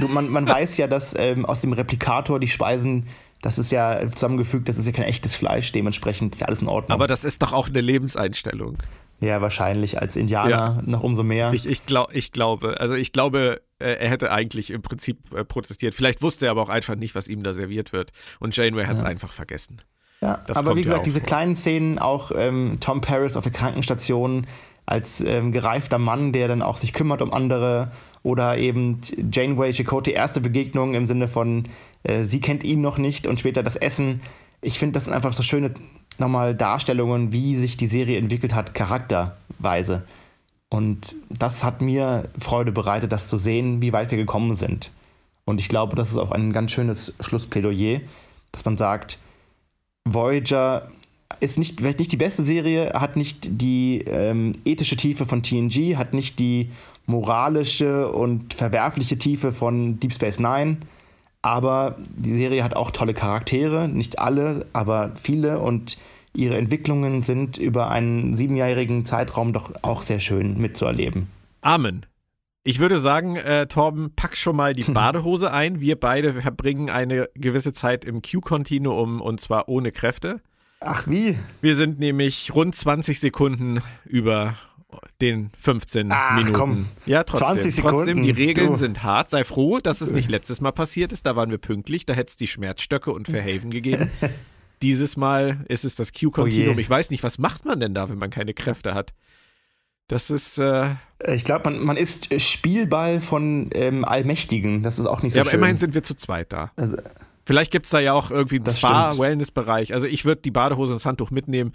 du, 0.00 0.08
man, 0.08 0.28
man 0.28 0.48
weiß 0.48 0.76
ja, 0.76 0.86
dass 0.86 1.14
ähm, 1.16 1.46
aus 1.46 1.60
dem 1.60 1.72
Replikator 1.72 2.38
die 2.38 2.48
Speisen 2.48 3.06
das 3.44 3.58
ist 3.58 3.70
ja 3.72 4.10
zusammengefügt, 4.10 4.70
das 4.70 4.78
ist 4.78 4.86
ja 4.86 4.92
kein 4.92 5.04
echtes 5.04 5.34
Fleisch, 5.34 5.70
dementsprechend 5.70 6.34
ist 6.34 6.40
ja 6.40 6.46
alles 6.46 6.62
in 6.62 6.68
Ordnung. 6.68 6.94
Aber 6.94 7.06
das 7.06 7.24
ist 7.24 7.42
doch 7.42 7.52
auch 7.52 7.68
eine 7.68 7.82
Lebenseinstellung. 7.82 8.78
Ja, 9.24 9.40
wahrscheinlich 9.40 10.00
als 10.00 10.16
Indianer 10.16 10.50
ja. 10.50 10.82
noch 10.84 11.02
umso 11.02 11.22
mehr. 11.22 11.52
Ich, 11.52 11.66
ich, 11.66 11.86
glaub, 11.86 12.14
ich 12.14 12.30
glaube, 12.30 12.78
also 12.78 12.94
ich 12.94 13.12
glaube, 13.12 13.62
äh, 13.78 13.94
er 13.94 14.10
hätte 14.10 14.30
eigentlich 14.30 14.70
im 14.70 14.82
Prinzip 14.82 15.18
äh, 15.34 15.44
protestiert. 15.44 15.94
Vielleicht 15.94 16.20
wusste 16.20 16.46
er 16.46 16.50
aber 16.50 16.62
auch 16.62 16.68
einfach 16.68 16.94
nicht, 16.94 17.14
was 17.14 17.28
ihm 17.28 17.42
da 17.42 17.54
serviert 17.54 17.92
wird. 17.92 18.12
Und 18.38 18.54
Janeway 18.54 18.84
hat 18.84 18.96
es 18.96 19.02
ja. 19.02 19.08
einfach 19.08 19.32
vergessen. 19.32 19.78
Ja, 20.20 20.42
das 20.46 20.56
aber 20.56 20.76
wie 20.76 20.82
gesagt, 20.82 20.98
ja 20.98 21.04
diese 21.04 21.20
vor. 21.20 21.26
kleinen 21.26 21.56
Szenen, 21.56 21.98
auch 21.98 22.32
ähm, 22.34 22.78
Tom 22.80 23.00
Paris 23.00 23.36
auf 23.36 23.44
der 23.44 23.52
Krankenstation 23.52 24.46
als 24.86 25.20
ähm, 25.20 25.52
gereifter 25.52 25.98
Mann, 25.98 26.32
der 26.32 26.48
dann 26.48 26.60
auch 26.60 26.76
sich 26.76 26.92
kümmert 26.92 27.22
um 27.22 27.32
andere. 27.32 27.92
Oder 28.22 28.58
eben 28.58 29.00
Janeway 29.32 29.72
Chakotay 29.72 30.12
erste 30.12 30.40
Begegnung 30.40 30.94
im 30.94 31.06
Sinne 31.06 31.28
von, 31.28 31.68
äh, 32.02 32.24
sie 32.24 32.40
kennt 32.40 32.64
ihn 32.64 32.80
noch 32.80 32.98
nicht 32.98 33.26
und 33.26 33.40
später 33.40 33.62
das 33.62 33.76
Essen. 33.76 34.20
Ich 34.60 34.78
finde, 34.78 34.94
das 34.94 35.04
sind 35.04 35.14
einfach 35.14 35.34
so 35.34 35.42
schöne 35.42 35.74
nochmal 36.20 36.54
Darstellungen, 36.54 37.32
wie 37.32 37.56
sich 37.56 37.76
die 37.76 37.86
Serie 37.86 38.18
entwickelt 38.18 38.54
hat, 38.54 38.74
charakterweise. 38.74 40.02
Und 40.68 41.14
das 41.30 41.62
hat 41.62 41.80
mir 41.80 42.28
Freude 42.38 42.72
bereitet, 42.72 43.12
das 43.12 43.28
zu 43.28 43.38
sehen, 43.38 43.80
wie 43.80 43.92
weit 43.92 44.10
wir 44.10 44.18
gekommen 44.18 44.54
sind. 44.54 44.90
Und 45.44 45.60
ich 45.60 45.68
glaube, 45.68 45.94
das 45.94 46.10
ist 46.10 46.16
auch 46.16 46.32
ein 46.32 46.52
ganz 46.52 46.72
schönes 46.72 47.14
Schlussplädoyer, 47.20 48.00
dass 48.52 48.64
man 48.64 48.76
sagt, 48.76 49.18
Voyager 50.04 50.88
ist 51.40 51.58
nicht, 51.58 51.80
vielleicht 51.80 51.98
nicht 51.98 52.12
die 52.12 52.16
beste 52.16 52.44
Serie, 52.44 52.92
hat 52.94 53.16
nicht 53.16 53.60
die 53.60 54.04
ähm, 54.06 54.52
ethische 54.64 54.96
Tiefe 54.96 55.26
von 55.26 55.42
TNG, 55.42 55.96
hat 55.96 56.14
nicht 56.14 56.38
die 56.38 56.70
moralische 57.06 58.10
und 58.10 58.54
verwerfliche 58.54 59.18
Tiefe 59.18 59.52
von 59.52 60.00
Deep 60.00 60.12
Space 60.12 60.38
Nine, 60.38 60.78
aber 61.44 61.96
die 62.08 62.34
Serie 62.34 62.64
hat 62.64 62.74
auch 62.74 62.90
tolle 62.90 63.12
Charaktere, 63.12 63.86
nicht 63.86 64.18
alle, 64.18 64.64
aber 64.72 65.12
viele 65.14 65.58
und 65.58 65.98
ihre 66.32 66.56
Entwicklungen 66.56 67.22
sind 67.22 67.58
über 67.58 67.90
einen 67.90 68.34
siebenjährigen 68.34 69.04
Zeitraum 69.04 69.52
doch 69.52 69.70
auch 69.82 70.00
sehr 70.00 70.20
schön 70.20 70.56
mitzuerleben. 70.58 71.26
Amen. 71.60 72.06
Ich 72.62 72.80
würde 72.80 72.98
sagen, 72.98 73.36
äh, 73.36 73.66
Torben, 73.66 74.14
pack 74.16 74.38
schon 74.38 74.56
mal 74.56 74.72
die 74.72 74.84
Badehose 74.90 75.52
ein. 75.52 75.82
Wir 75.82 76.00
beide 76.00 76.32
verbringen 76.32 76.88
eine 76.88 77.28
gewisse 77.34 77.74
Zeit 77.74 78.06
im 78.06 78.22
Q-Kontinuum 78.22 79.20
und 79.20 79.38
zwar 79.38 79.68
ohne 79.68 79.92
Kräfte. 79.92 80.40
Ach 80.80 81.06
wie? 81.06 81.36
Wir 81.60 81.76
sind 81.76 81.98
nämlich 81.98 82.54
rund 82.54 82.74
20 82.74 83.20
Sekunden 83.20 83.82
über 84.06 84.56
den 85.20 85.50
15 85.58 86.10
Ach, 86.10 86.36
Minuten. 86.36 86.52
Komm. 86.52 86.86
Ja, 87.06 87.24
trotzdem. 87.24 87.48
20 87.48 87.74
Sekunden. 87.74 87.96
Trotzdem, 87.96 88.22
die 88.22 88.30
Regeln 88.30 88.70
du. 88.70 88.76
sind 88.76 89.02
hart. 89.02 89.30
Sei 89.30 89.44
froh, 89.44 89.78
dass 89.78 90.00
es 90.00 90.12
nicht 90.12 90.30
letztes 90.30 90.60
Mal 90.60 90.72
passiert 90.72 91.12
ist. 91.12 91.26
Da 91.26 91.36
waren 91.36 91.50
wir 91.50 91.58
pünktlich. 91.58 92.06
Da 92.06 92.14
hätte 92.14 92.30
es 92.30 92.36
die 92.36 92.46
Schmerzstöcke 92.46 93.12
und 93.12 93.28
Verhaven 93.28 93.70
gegeben. 93.70 94.10
Dieses 94.82 95.16
Mal 95.16 95.64
ist 95.68 95.84
es 95.84 95.96
das 95.96 96.12
Q-Continuum. 96.12 96.76
Oh 96.76 96.78
ich 96.78 96.90
weiß 96.90 97.10
nicht, 97.10 97.22
was 97.22 97.38
macht 97.38 97.64
man 97.64 97.80
denn 97.80 97.94
da, 97.94 98.08
wenn 98.08 98.18
man 98.18 98.30
keine 98.30 98.54
Kräfte 98.54 98.94
hat? 98.94 99.14
Das 100.08 100.30
ist. 100.30 100.58
Äh 100.58 100.90
ich 101.26 101.44
glaube, 101.44 101.70
man, 101.70 101.84
man 101.84 101.96
ist 101.96 102.28
Spielball 102.40 103.20
von 103.20 103.70
ähm, 103.72 104.04
Allmächtigen. 104.04 104.82
Das 104.82 104.98
ist 104.98 105.06
auch 105.06 105.22
nicht 105.22 105.32
so 105.32 105.38
ja, 105.38 105.44
schön. 105.44 105.52
aber 105.52 105.58
immerhin 105.58 105.76
sind 105.78 105.94
wir 105.94 106.02
zu 106.02 106.14
zweit 106.14 106.52
da. 106.52 106.72
Also, 106.76 106.96
Vielleicht 107.46 107.70
gibt 107.70 107.84
es 107.84 107.90
da 107.90 108.00
ja 108.00 108.14
auch 108.14 108.30
irgendwie 108.30 108.56
einen 108.56 108.74
Spa-Wellness-Bereich. 108.74 109.92
Also 109.92 110.06
ich 110.06 110.24
würde 110.24 110.40
die 110.40 110.50
Badehose 110.50 110.92
und 110.92 110.98
das 110.98 111.06
Handtuch 111.06 111.30
mitnehmen 111.30 111.72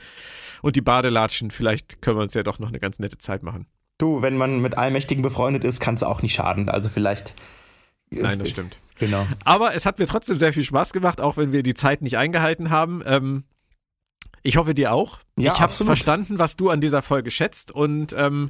und 0.61 0.75
die 0.75 0.81
Badelatschen. 0.81 1.51
Vielleicht 1.51 2.01
können 2.01 2.17
wir 2.17 2.23
uns 2.23 2.33
ja 2.33 2.43
doch 2.43 2.59
noch 2.59 2.69
eine 2.69 2.79
ganz 2.79 2.99
nette 2.99 3.17
Zeit 3.17 3.43
machen. 3.43 3.67
Du, 3.97 4.21
wenn 4.21 4.37
man 4.37 4.61
mit 4.61 4.77
Allmächtigen 4.77 5.21
befreundet 5.21 5.63
ist, 5.63 5.79
kann 5.79 5.95
es 5.95 6.03
auch 6.03 6.21
nicht 6.21 6.33
schaden. 6.33 6.69
Also 6.69 6.89
vielleicht. 6.89 7.35
Nein, 8.11 8.39
das 8.39 8.49
stimmt. 8.49 8.79
Genau. 8.97 9.25
Aber 9.45 9.73
es 9.73 9.85
hat 9.85 9.99
mir 9.99 10.07
trotzdem 10.07 10.37
sehr 10.37 10.53
viel 10.53 10.63
Spaß 10.63 10.93
gemacht, 10.93 11.21
auch 11.21 11.37
wenn 11.37 11.51
wir 11.51 11.63
die 11.63 11.73
Zeit 11.73 12.01
nicht 12.01 12.17
eingehalten 12.17 12.69
haben. 12.69 13.01
Ähm, 13.05 13.43
ich 14.41 14.57
hoffe 14.57 14.73
dir 14.73 14.93
auch. 14.93 15.19
Ja, 15.37 15.53
ich 15.53 15.59
habe 15.59 15.73
verstanden, 15.73 16.39
was 16.39 16.55
du 16.55 16.69
an 16.69 16.81
dieser 16.81 17.01
Folge 17.01 17.31
schätzt 17.31 17.71
und 17.71 18.13
ähm, 18.17 18.49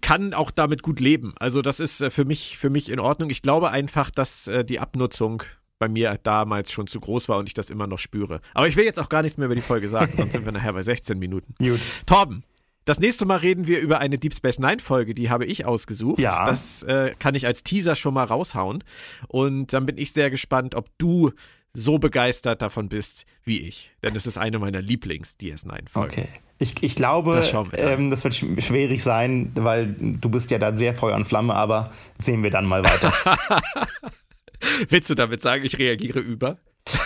kann 0.00 0.34
auch 0.34 0.50
damit 0.50 0.82
gut 0.82 1.00
leben. 1.00 1.34
Also 1.38 1.62
das 1.62 1.80
ist 1.80 2.00
äh, 2.00 2.10
für 2.10 2.24
mich, 2.24 2.58
für 2.58 2.70
mich 2.70 2.90
in 2.90 3.00
Ordnung. 3.00 3.30
Ich 3.30 3.42
glaube 3.42 3.70
einfach, 3.70 4.10
dass 4.10 4.46
äh, 4.48 4.64
die 4.64 4.80
Abnutzung 4.80 5.42
bei 5.78 5.88
mir 5.88 6.18
damals 6.22 6.72
schon 6.72 6.86
zu 6.86 7.00
groß 7.00 7.28
war 7.28 7.38
und 7.38 7.48
ich 7.48 7.54
das 7.54 7.70
immer 7.70 7.86
noch 7.86 7.98
spüre. 7.98 8.40
Aber 8.54 8.68
ich 8.68 8.76
will 8.76 8.84
jetzt 8.84 8.98
auch 8.98 9.08
gar 9.08 9.22
nichts 9.22 9.38
mehr 9.38 9.46
über 9.46 9.54
die 9.54 9.62
Folge 9.62 9.88
sagen, 9.88 10.12
sonst 10.16 10.32
sind 10.32 10.44
wir 10.44 10.52
nachher 10.52 10.72
bei 10.72 10.82
16 10.82 11.18
Minuten. 11.18 11.54
Gut. 11.58 11.80
Torben, 12.06 12.44
das 12.86 13.00
nächste 13.00 13.26
Mal 13.26 13.38
reden 13.38 13.66
wir 13.66 13.80
über 13.80 13.98
eine 13.98 14.16
Deep 14.16 14.32
Space 14.32 14.58
Nine 14.58 14.78
Folge, 14.78 15.14
die 15.14 15.28
habe 15.28 15.44
ich 15.44 15.66
ausgesucht. 15.66 16.20
Ja. 16.20 16.44
Das 16.44 16.82
äh, 16.84 17.10
kann 17.18 17.34
ich 17.34 17.46
als 17.46 17.64
Teaser 17.64 17.96
schon 17.96 18.14
mal 18.14 18.24
raushauen. 18.24 18.84
Und 19.28 19.72
dann 19.72 19.86
bin 19.86 19.98
ich 19.98 20.12
sehr 20.12 20.30
gespannt, 20.30 20.74
ob 20.74 20.86
du 20.96 21.32
so 21.74 21.98
begeistert 21.98 22.62
davon 22.62 22.88
bist 22.88 23.26
wie 23.44 23.60
ich. 23.62 23.90
Denn 24.02 24.14
es 24.14 24.26
ist 24.26 24.38
eine 24.38 24.58
meiner 24.58 24.80
Lieblings-DS9-Folgen. 24.80 26.10
Okay. 26.10 26.28
Ich, 26.58 26.82
ich 26.82 26.96
glaube, 26.96 27.32
das, 27.34 27.52
ähm, 27.74 28.10
das, 28.10 28.24
wird 28.24 28.34
schwierig 28.34 29.02
sein, 29.02 29.52
weil 29.56 29.94
du 29.98 30.30
bist 30.30 30.50
ja 30.50 30.58
da 30.58 30.74
sehr 30.74 30.94
Feuer 30.94 31.14
und 31.16 31.26
Flamme, 31.26 31.54
aber 31.54 31.92
sehen 32.18 32.42
wir 32.42 32.50
dann 32.50 32.64
mal 32.64 32.82
weiter. 32.82 33.12
Willst 34.88 35.10
du 35.10 35.14
damit 35.14 35.40
sagen, 35.40 35.64
ich 35.64 35.78
reagiere 35.78 36.20
über? 36.20 36.58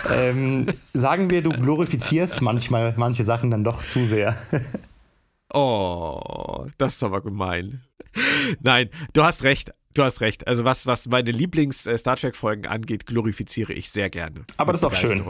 Ähm, 0.09 0.67
sagen 0.93 1.29
wir, 1.29 1.41
du 1.41 1.49
glorifizierst 1.61 2.41
manchmal 2.41 2.93
manche 2.97 3.23
Sachen 3.23 3.51
dann 3.51 3.63
doch 3.63 3.83
zu 3.83 4.05
sehr. 4.05 4.37
oh, 5.53 6.65
das 6.77 6.95
ist 6.95 7.03
aber 7.03 7.21
gemein. 7.21 7.81
Nein, 8.61 8.89
du 9.13 9.23
hast 9.23 9.43
recht. 9.43 9.71
Du 9.93 10.03
hast 10.03 10.21
recht. 10.21 10.47
Also 10.47 10.63
was, 10.63 10.85
was 10.85 11.07
meine 11.07 11.31
Lieblings-Star 11.31 12.13
äh, 12.13 12.17
Trek-Folgen 12.17 12.65
angeht, 12.65 13.05
glorifiziere 13.05 13.73
ich 13.73 13.89
sehr 13.89 14.09
gerne. 14.09 14.45
Aber 14.57 14.71
das 14.71 14.81
ist 14.81 14.85
auch 14.85 14.95
schön. 14.95 15.21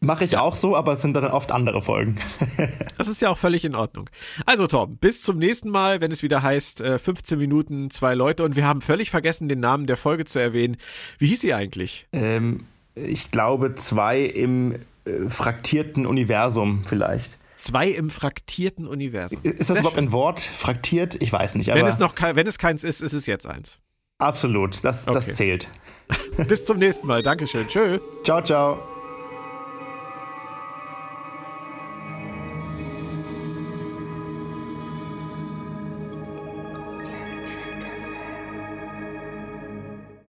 Mache 0.00 0.24
ich 0.24 0.36
auch 0.36 0.54
so, 0.54 0.76
aber 0.76 0.92
es 0.92 1.02
sind 1.02 1.14
dann 1.14 1.24
oft 1.24 1.50
andere 1.50 1.82
Folgen. 1.82 2.18
das 2.98 3.08
ist 3.08 3.20
ja 3.20 3.30
auch 3.30 3.38
völlig 3.38 3.64
in 3.64 3.74
Ordnung. 3.74 4.08
Also 4.46 4.68
Torben, 4.68 4.96
bis 4.96 5.22
zum 5.22 5.38
nächsten 5.38 5.70
Mal, 5.70 6.00
wenn 6.00 6.12
es 6.12 6.22
wieder 6.22 6.42
heißt, 6.42 6.82
15 6.82 7.36
äh, 7.36 7.40
Minuten, 7.40 7.90
zwei 7.90 8.14
Leute. 8.14 8.44
Und 8.44 8.54
wir 8.54 8.66
haben 8.66 8.80
völlig 8.80 9.10
vergessen, 9.10 9.48
den 9.48 9.58
Namen 9.58 9.86
der 9.86 9.96
Folge 9.96 10.24
zu 10.24 10.38
erwähnen. 10.38 10.76
Wie 11.18 11.26
hieß 11.26 11.40
sie 11.40 11.52
eigentlich? 11.52 12.06
Ähm, 12.12 12.66
ich 12.94 13.32
glaube, 13.32 13.74
zwei 13.74 14.20
im 14.20 14.76
äh, 15.04 15.28
fraktierten 15.28 16.06
Universum 16.06 16.84
vielleicht. 16.84 17.36
Zwei 17.56 17.88
im 17.88 18.08
fraktierten 18.08 18.86
Universum. 18.86 19.40
Ist 19.42 19.58
das 19.58 19.66
Sehr 19.66 19.76
überhaupt 19.78 19.96
schön. 19.96 20.04
ein 20.04 20.12
Wort? 20.12 20.40
Fraktiert? 20.40 21.20
Ich 21.20 21.32
weiß 21.32 21.56
nicht. 21.56 21.74
wenn, 21.74 21.84
es 21.84 21.98
noch, 21.98 22.14
wenn 22.20 22.46
es 22.46 22.58
keins 22.58 22.84
ist, 22.84 23.00
ist 23.00 23.14
es 23.14 23.26
jetzt 23.26 23.46
eins. 23.46 23.80
Absolut, 24.18 24.84
das, 24.84 25.08
okay. 25.08 25.14
das 25.14 25.34
zählt. 25.34 25.68
Bis 26.48 26.66
zum 26.66 26.78
nächsten 26.78 27.08
Mal. 27.08 27.22
Dankeschön. 27.22 27.66
Tschö. 27.66 27.98
Ciao, 28.22 28.42
ciao. 28.42 28.97